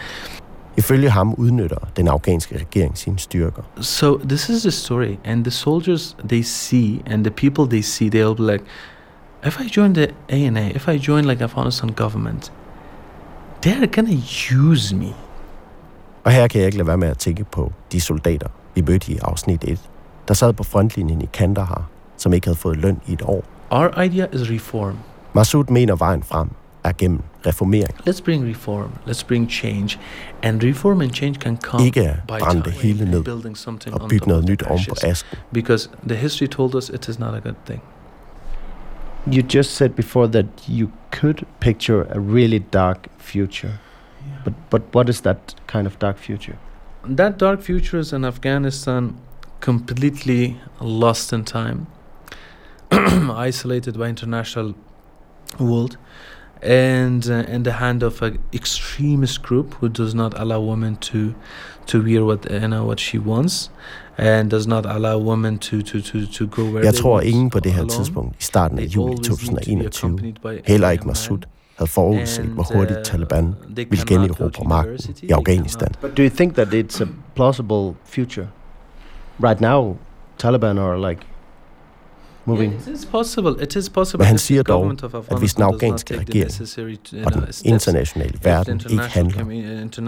Ifølge 0.76 1.10
ham 1.10 1.34
udnytter 1.34 1.78
den 1.96 2.08
afghanske 2.08 2.58
regering 2.58 2.98
sine 2.98 3.18
styrker. 3.18 3.62
So 3.80 4.18
this 4.18 4.48
is 4.48 4.62
the 4.62 4.70
story, 4.70 5.16
and 5.24 5.44
the 5.44 5.50
soldiers 5.50 6.16
they 6.28 6.42
see, 6.42 7.02
and 7.06 7.24
the 7.24 7.30
people 7.30 7.66
they 7.66 7.82
see, 7.82 8.08
they'll 8.08 8.34
be 8.34 8.52
like, 8.52 8.64
if 9.46 9.61
I 9.61 9.68
join 9.68 9.94
the 9.94 10.09
ANA, 10.29 10.70
if 10.74 10.88
I 10.88 10.98
join 10.98 11.24
like 11.24 11.44
Afghanistan 11.44 11.92
government, 11.92 12.53
they're 13.62 13.87
gonna 13.87 14.18
use 14.53 14.94
me. 14.94 15.14
Og 16.24 16.33
her 16.33 16.48
kan 16.48 16.61
jeg 16.61 16.66
ikke 16.66 16.79
lade 16.79 16.87
være 16.87 16.96
med 16.96 17.09
at 17.09 17.18
tænke 17.18 17.44
på 17.44 17.72
de 17.92 18.00
soldater, 18.00 18.48
vi 18.74 18.83
mødte 18.88 19.12
i 19.12 19.18
afsnit 19.22 19.64
1, 19.64 19.79
der 20.29 20.35
sad 20.35 20.53
på 20.53 20.62
frontlinjen 20.62 21.22
i 21.22 21.29
Kandahar, 21.33 21.85
som 22.16 22.33
ikke 22.33 22.46
havde 22.46 22.59
fået 22.59 22.76
løn 22.76 23.00
i 23.07 23.12
et 23.12 23.22
år. 23.22 23.44
Our 23.70 24.03
idea 24.03 24.26
is 24.33 24.50
reform. 24.50 24.98
Massoud 25.35 25.64
mener 25.68 25.96
vejen 25.96 26.22
frem 26.22 26.48
er 26.85 26.92
gennem 26.98 27.22
reformering. 27.46 27.94
Let's 28.09 28.24
bring 28.24 28.50
reform. 28.50 28.90
Let's 29.07 29.26
bring 29.26 29.50
change, 29.50 29.98
and 30.42 30.62
reform 30.62 31.00
and 31.00 31.11
change 31.11 31.35
can 31.35 31.57
come 31.57 31.85
Ikke 31.85 32.00
at 32.09 32.16
by 32.29 32.33
brænde 32.38 32.62
det 32.62 32.72
hele 32.72 33.11
ned 33.11 33.29
og 33.92 34.09
bygge 34.09 34.29
noget 34.29 34.44
nyt 34.44 34.59
the 34.59 34.72
om 34.72 34.79
på 34.88 34.94
asken. 35.05 35.38
Because 35.53 35.88
the 36.09 36.16
history 36.16 36.46
told 36.46 36.74
us 36.74 36.88
it 36.88 37.09
is 37.09 37.18
not 37.18 37.35
a 37.35 37.38
good 37.38 37.55
thing. 37.66 37.83
You 39.26 39.42
just 39.42 39.74
said 39.74 39.94
before 39.94 40.28
that 40.28 40.68
you 40.68 40.92
could 41.11 41.46
picture 41.61 42.04
a 42.11 42.18
really 42.18 42.59
dark 42.59 43.09
future. 43.18 43.78
But 44.44 44.54
but 44.70 44.83
what 44.94 45.09
is 45.09 45.20
that 45.22 45.54
kind 45.66 45.87
of 45.87 45.98
dark 45.98 46.18
future? 46.18 46.59
That 47.04 47.38
dark 47.38 47.61
future 47.62 47.98
is 47.98 48.12
in 48.12 48.24
Afghanistan 48.24 49.18
completely 49.61 50.61
lost 50.80 51.33
in 51.33 51.44
time, 51.44 51.87
isolated 52.90 53.98
by 53.98 54.09
international 54.09 54.74
world, 55.59 55.96
and 56.62 57.26
uh, 57.26 57.54
in 57.54 57.62
the 57.64 57.72
hand 57.72 58.02
of 58.02 58.22
an 58.22 58.38
extremist 58.52 59.42
group 59.42 59.74
who 59.80 59.88
does 59.88 60.14
not 60.14 60.34
allow 60.36 60.60
women 60.70 60.96
to 60.96 61.18
to 61.86 61.98
wear 62.02 62.24
what 62.24 62.46
you 62.50 62.58
know 62.68 62.84
what 62.86 63.00
she 63.00 63.18
wants, 63.18 63.70
and 64.18 64.50
does 64.50 64.66
not 64.66 64.86
allow 64.86 65.18
women 65.18 65.58
to 65.58 65.82
to 65.82 66.00
to, 66.00 66.26
to 66.26 66.46
go 66.46 66.62
where 66.62 66.84
Jeg 66.84 66.92
they 66.92 67.00
tror, 67.02 67.12
want 67.14 67.26
ingen 67.26 67.50
på 67.50 67.60
det 67.60 67.72
her 67.72 67.78
alone. 67.80 67.90
tidspunkt 67.90 68.36
i 68.40 68.42
starten 68.42 68.78
af 68.78 68.82
juli 68.84 69.12
always 69.12 69.28
need 69.28 69.30
to 69.30 69.36
be 69.36 69.46
2021, 69.46 69.86
accompanied 69.86 70.34
by 70.42 70.46
a 70.68 70.72
heller 70.72 70.90
ikke. 70.90 71.06
Massoud, 71.06 71.38
havde 71.76 71.90
forudset, 71.90 72.44
hvor 72.44 72.66
hurtigt 72.74 72.98
uh, 72.98 73.02
Taliban 73.04 73.54
ville 73.76 74.04
generobre 74.06 74.64
magten 74.68 75.14
i 75.22 75.30
Afghanistan. 75.32 75.88
But 76.00 76.16
do 76.16 76.22
you 76.22 76.30
think 76.36 76.54
that 76.54 76.68
it's 76.74 77.02
a 77.02 77.06
plausible 77.34 77.94
future? 78.04 78.46
Right 79.44 79.60
now, 79.60 79.96
Taliban 80.38 80.78
are 80.78 81.08
like 81.10 81.20
moving. 82.50 82.72
Yeah, 82.72 82.92
it 82.92 82.98
is 82.98 83.06
possible. 83.06 83.62
It 83.62 83.76
is 83.76 83.88
possible. 83.90 84.18
Men 84.22 84.26
han 84.26 84.38
siger 84.38 84.62
dog, 84.62 84.92
at 85.30 85.38
hvis 85.38 85.54
den 85.54 85.62
afghanske 85.64 86.18
regering 86.18 86.50
uh, 86.60 87.26
og 87.26 87.32
den 87.34 87.42
steps, 87.42 87.62
internationale 87.64 88.34
if 88.34 88.40
the 88.40 88.50
verden 88.50 88.80
ikke 88.90 89.02
handler, 89.02 89.44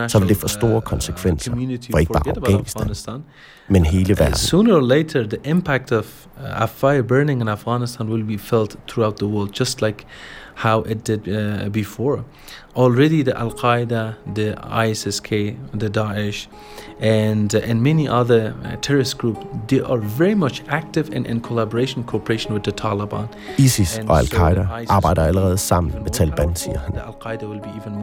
uh, 0.04 0.08
så 0.08 0.18
vil 0.18 0.28
det 0.28 0.36
få 0.36 0.48
store 0.48 0.76
uh, 0.76 0.82
konsekvenser 0.82 1.52
for 1.90 1.98
ikke 1.98 2.12
bare 2.12 2.36
Afghanistan, 2.36 3.22
men 3.68 3.84
hele 3.84 4.12
Uh, 4.12 4.18
verden. 4.18 4.34
sooner 4.36 4.74
or 4.76 4.80
later, 4.80 5.22
the 5.28 5.38
impact 5.44 5.92
of 5.92 6.04
uh, 6.36 6.62
a 6.62 6.66
fire 6.66 7.02
burning 7.02 7.40
in 7.40 7.48
Afghanistan 7.48 8.08
will 8.08 8.24
be 8.24 8.38
felt 8.38 8.76
throughout 8.88 9.16
the 9.16 9.26
world, 9.26 9.50
just 9.60 9.82
like 9.82 10.04
how 10.54 10.80
it 10.82 11.04
did 11.04 11.28
uh, 11.28 11.68
before. 11.68 12.24
Already, 12.74 13.22
the 13.22 13.38
Al 13.38 13.50
Qaeda, 13.50 14.14
the 14.34 14.56
ISIS-K, 14.90 15.56
the 15.74 15.88
Daesh, 15.88 16.46
and 17.00 17.54
uh, 17.54 17.60
and 17.64 17.82
many 17.82 18.08
other 18.08 18.54
uh, 18.64 18.76
terrorist 18.80 19.18
groups, 19.18 19.40
they 19.68 19.80
are 19.80 19.98
very 19.98 20.34
much 20.34 20.62
active 20.68 21.10
and 21.16 21.26
in 21.26 21.40
collaboration, 21.40 22.04
cooperation 22.04 22.54
with 22.54 22.62
the 22.64 22.72
Taliban. 22.72 23.28
ISIS 23.58 23.98
And 23.98 24.08
og 24.10 24.24
so 24.24 24.36
Al-Qaida 24.36 24.62
the 24.62 24.80
ISIS 24.80 24.90
arbejder 24.90 25.24
allerede 25.24 25.58
sammen 25.58 25.94
med 26.02 26.10
Taliban, 26.10 26.56
siger 26.56 26.78
han. 26.78 26.92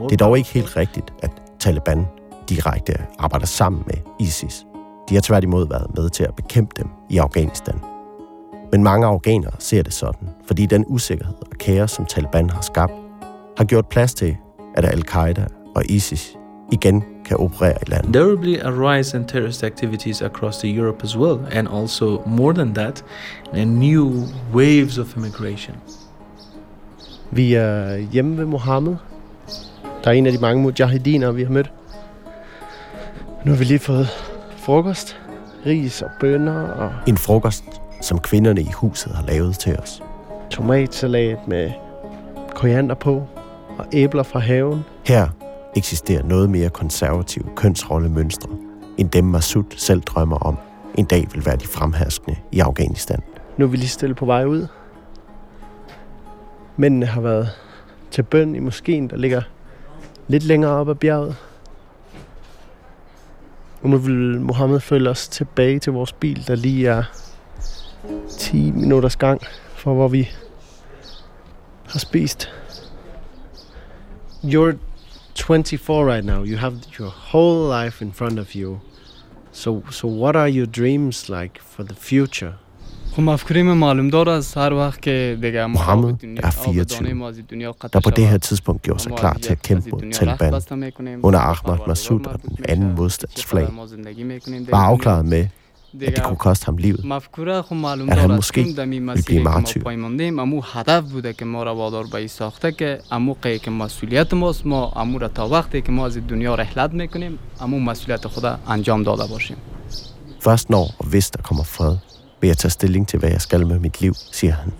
Det 0.09 0.11
er 0.11 0.25
dog 0.25 0.37
ikke 0.37 0.49
helt 0.49 0.77
rigtigt, 0.77 1.13
at 1.23 1.31
Taliban 1.59 2.05
direkte 2.49 2.93
arbejder 3.19 3.45
sammen 3.45 3.83
med 3.87 4.27
ISIS. 4.27 4.65
De 5.09 5.13
har 5.13 5.21
tværtimod 5.21 5.67
været 5.69 5.87
med 5.97 6.09
til 6.09 6.23
at 6.23 6.35
bekæmpe 6.35 6.71
dem 6.77 6.89
i 7.09 7.17
Afghanistan. 7.17 7.88
Men 8.71 8.83
mange 8.83 9.07
afghanere 9.07 9.51
ser 9.59 9.83
det 9.83 9.93
sådan, 9.93 10.29
fordi 10.47 10.65
den 10.65 10.85
usikkerhed 10.87 11.35
og 11.51 11.57
kaos, 11.59 11.91
som 11.91 12.05
Taliban 12.05 12.49
har 12.49 12.61
skabt, 12.61 12.93
har 13.57 13.65
gjort 13.65 13.87
plads 13.87 14.13
til, 14.13 14.37
at 14.75 14.85
Al-Qaida 14.85 15.45
og 15.75 15.83
ISIS 15.89 16.37
igen 16.71 17.03
kan 17.25 17.37
operere 17.37 17.77
i 17.87 17.89
landet. 17.89 18.13
There 18.13 18.27
will 18.27 18.57
be 18.57 18.63
a 18.63 18.69
rise 18.69 19.17
in 19.17 19.25
terrorist 19.25 19.63
activities 19.63 20.21
across 20.21 20.57
the 20.57 20.77
Europe 20.77 21.03
as 21.03 21.17
well, 21.17 21.39
and 21.51 21.67
also 21.67 22.21
more 22.25 22.53
than 22.53 22.73
that, 22.73 23.05
and 23.53 23.79
new 23.79 24.13
waves 24.53 24.97
of 24.97 25.15
immigration. 25.15 25.75
Vi 27.31 27.53
er 27.53 27.97
hjemme 27.97 28.37
ved 28.37 28.45
Mohammed. 28.45 28.95
Der 30.03 30.09
er 30.09 30.11
en 30.11 30.25
af 30.25 30.31
de 30.31 30.37
mange 30.37 30.63
mujahediner, 30.63 31.31
vi 31.31 31.43
har 31.43 31.51
mødt. 31.51 31.71
Nu 33.45 33.51
har 33.51 33.57
vi 33.57 33.63
lige 33.63 33.79
fået 33.79 34.07
frokost. 34.57 35.17
Ris 35.65 36.01
og 36.01 36.09
bønner 36.19 36.61
og 36.61 36.91
En 37.07 37.17
frokost, 37.17 37.63
som 38.01 38.19
kvinderne 38.19 38.61
i 38.61 38.71
huset 38.75 39.11
har 39.15 39.23
lavet 39.23 39.59
til 39.59 39.77
os. 39.77 40.03
tomatsalat 40.51 41.47
med 41.47 41.71
koriander 42.55 42.95
på 42.95 43.23
og 43.77 43.85
æbler 43.93 44.23
fra 44.23 44.39
haven. 44.39 44.85
Her 45.05 45.27
eksisterer 45.75 46.23
noget 46.23 46.49
mere 46.49 46.69
konservative 46.69 47.45
kønsrollemønstre, 47.55 48.49
end 48.97 49.09
dem 49.09 49.23
Masud 49.23 49.63
selv 49.77 50.01
drømmer 50.01 50.37
om 50.37 50.57
en 50.95 51.05
dag 51.05 51.27
vil 51.33 51.45
være 51.45 51.55
de 51.55 51.67
fremherskende 51.67 52.37
i 52.51 52.59
Afghanistan. 52.59 53.19
Nu 53.57 53.65
er 53.65 53.69
vi 53.69 53.77
lige 53.77 53.89
stille 53.89 54.15
på 54.15 54.25
vej 54.25 54.45
ud. 54.45 54.67
Mændene 56.77 57.05
har 57.05 57.21
været 57.21 57.49
til 58.11 58.23
bøn 58.23 58.55
i 58.55 58.59
moskeen, 58.59 59.09
der 59.09 59.17
ligger 59.17 59.41
lidt 60.27 60.43
længere 60.43 60.71
op 60.71 60.89
ad 60.89 60.95
bjerget. 60.95 61.35
Og 63.81 63.89
nu 63.89 63.97
vil 63.97 64.41
Mohammed 64.41 64.79
følge 64.79 65.09
os 65.09 65.27
tilbage 65.27 65.79
til 65.79 65.93
vores 65.93 66.13
bil, 66.13 66.47
der 66.47 66.55
lige 66.55 66.87
er 66.87 67.03
10 68.38 68.72
minutters 68.72 69.16
gang 69.16 69.40
fra 69.76 69.92
hvor 69.92 70.08
vi 70.08 70.28
har 71.86 71.98
spist. 71.98 72.48
You're 74.44 74.74
24 75.34 76.06
right 76.06 76.24
now. 76.24 76.42
You 76.44 76.56
have 76.58 76.74
your 77.00 77.10
whole 77.32 77.68
life 77.68 78.02
in 78.04 78.12
front 78.12 78.38
of 78.38 78.54
you. 78.54 78.70
So, 79.52 79.70
so 79.90 80.04
what 80.22 80.34
are 80.36 80.48
your 80.48 80.66
dreams 80.66 81.28
like 81.28 81.54
for 81.72 81.82
the 81.84 81.94
future? 81.94 82.52
خب 83.16 83.22
مفکوری 83.22 83.62
من 83.62 83.76
معلوم 83.76 84.08
دار 84.08 84.28
است 84.28 84.56
هر 84.58 84.72
وقت 84.72 85.02
که 85.02 85.38
دیگه 85.42 85.66
ما 85.66 85.78
Mohammed 85.80 86.04
آب 86.04 86.18
دنیا- 86.18 86.40
er 86.40 86.44
آب 86.58 86.74
24, 86.74 86.84
دانه 86.84 87.12
ما 87.14 87.28
از 87.28 87.40
دنیا 87.48 87.72
قطع 87.72 87.98
der 87.98 88.02
på 88.02 88.10
det 88.10 88.18
شود. 88.20 88.42
her 88.42 88.46
tidspunkt 88.46 88.88
gjorde 88.88 89.02
sig 89.02 89.08
ما 89.10 89.16
klar 89.16 89.24
از 89.24 89.40
til 89.40 89.48
at 89.48 89.50
یک- 89.52 89.58
kæmpe 89.66 89.76
از 89.76 89.88
mod 89.88 90.00
دنیا 90.00 90.18
Taliban, 90.18 90.42
رخت 90.42 90.54
بسته 90.54 90.74
می‌کنیم. 90.74 91.20
under 91.22 91.24
ما 91.34 91.54
Ahmad 91.54 91.62
پروردگار 91.64 91.94
Massoud 91.94 92.10
ما 92.26 92.32
og 92.32 92.36
den 92.36 92.50
میشه. 92.60 92.72
anden 92.72 93.00
modstandsflag, 93.00 93.34
چقدر 93.34 93.70
ما 93.70 93.86
زندگی 93.86 94.24
می‌کنیم 94.24 94.64
در 94.64 94.70
var 94.72 94.76
دنیا. 94.76 94.96
afklaret 94.96 95.24
med, 95.26 95.46
at 95.93 96.15
det 96.15 96.23
kunne 96.23 96.37
koste 96.37 96.65
ham 96.65 96.77
livet, 96.77 97.05
at 98.11 98.17
han 98.17 98.29
måske 98.35 98.63
ville 98.63 99.23
blive 99.25 99.43
martyr. 99.43 99.81
Først 110.41 110.69
når 110.69 110.95
og 110.99 111.05
hvis 111.05 111.29
der 111.31 111.41
kommer 111.41 111.63
fred, 111.63 111.97
vil 112.41 112.47
jeg 112.47 112.57
tage 112.57 112.71
stilling 112.71 113.07
til, 113.07 113.19
hvad 113.19 113.29
jeg 113.29 113.41
skal 113.41 113.67
med 113.67 113.79
mit 113.79 114.01
liv, 114.01 114.13
siger 114.31 114.53
han. 114.53 114.73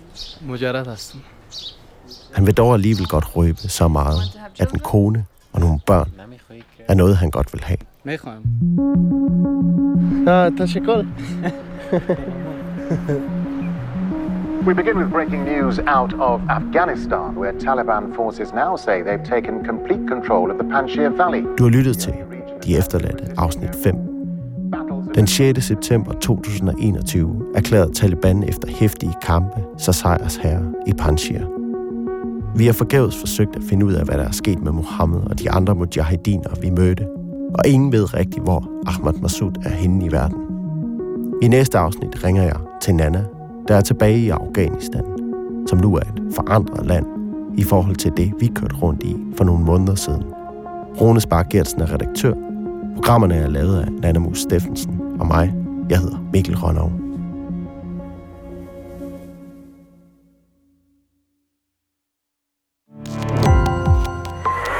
Han 2.34 2.46
vil 2.46 2.54
dog 2.56 2.74
alligevel 2.74 3.06
godt 3.06 3.36
røbe 3.36 3.58
så 3.68 3.88
meget, 3.88 4.20
at 4.58 4.70
en 4.72 4.78
kone 4.78 5.24
og 5.52 5.60
nogle 5.60 5.80
børn 5.86 6.10
er 6.88 6.94
noget, 6.94 7.16
han 7.16 7.30
godt 7.30 7.52
vil 7.52 7.64
have. 7.64 7.78
میخوایم 8.05 8.41
Ah, 10.27 10.49
تشکر. 10.59 11.05
We 14.67 14.73
begin 14.73 14.97
with 14.97 15.09
breaking 15.11 15.43
news 15.53 15.79
out 15.97 16.13
of 16.13 16.41
Afghanistan, 16.49 17.27
where 17.41 17.53
Taliban 17.65 18.03
forces 18.15 18.49
now 18.53 18.75
say 18.85 18.95
they've 19.03 19.27
taken 19.35 19.53
complete 19.71 20.03
control 20.13 20.45
of 20.51 20.57
the 20.61 20.67
Panjshir 20.73 21.09
Valley. 21.21 21.43
Du 21.57 21.63
har 21.63 21.69
lyttet 21.69 21.97
til 21.97 22.13
De 22.65 22.77
Efterladte, 22.77 23.25
afsnit 23.37 23.75
5. 23.83 23.95
Den 25.15 25.27
6. 25.27 25.65
september 25.65 26.13
2021 26.13 27.45
erklærede 27.55 27.93
Taliban 27.93 28.43
efter 28.43 28.67
hæftige 28.79 29.13
kampe 29.21 29.61
sig 29.77 29.95
sejrsherre 29.95 30.73
i 30.87 30.93
Panjshir. 30.93 31.41
Vi 32.57 32.65
har 32.65 32.73
forgæves 32.73 33.19
forsøgt 33.19 33.55
at 33.55 33.61
finde 33.69 33.85
ud 33.85 33.93
af, 33.93 34.05
hvad 34.05 34.17
der 34.17 34.23
er 34.27 34.31
sket 34.31 34.59
med 34.63 34.71
Mohammed 34.71 35.19
og 35.19 35.39
de 35.39 35.51
andre 35.51 35.75
mujahediner, 35.75 36.49
vi 36.61 36.69
mødte. 36.69 37.07
og 37.54 37.66
ingen 37.66 37.92
ved 37.92 38.14
rigtigt, 38.14 38.44
hvor 38.44 38.70
Ahmad 38.86 39.12
Massoud 39.12 39.52
er 39.64 39.70
henne 39.70 40.04
i 40.04 40.12
verden. 40.12 40.38
I 41.42 41.48
næste 41.48 41.78
afsnit 41.78 42.24
ringer 42.24 42.42
jeg 42.42 42.56
til 42.82 42.94
Nana, 42.94 43.24
der 43.68 43.76
er 43.76 43.80
tilbage 43.80 44.18
i 44.18 44.28
Afghanistan, 44.28 45.04
som 45.66 45.78
nu 45.78 45.94
er 45.94 46.00
et 46.00 46.34
forandret 46.34 46.86
land 46.86 47.06
i 47.56 47.62
forhold 47.62 47.96
til 47.96 48.12
det, 48.16 48.32
vi 48.40 48.46
kørte 48.46 48.76
rundt 48.76 49.02
i 49.02 49.16
for 49.36 49.44
nogle 49.44 49.64
måneder 49.64 49.94
siden. 49.94 50.22
Rune 51.00 51.20
Spark 51.20 51.54
er 51.54 51.92
redaktør. 51.92 52.34
Programmerne 52.94 53.34
er 53.34 53.48
lavet 53.48 53.80
af 53.80 53.92
Nana 53.92 54.18
Mus 54.18 54.40
Steffensen 54.40 55.00
og 55.20 55.26
mig. 55.26 55.54
Jeg 55.90 55.98
hedder 55.98 56.18
Mikkel 56.32 56.56
Rønnow. 56.56 56.99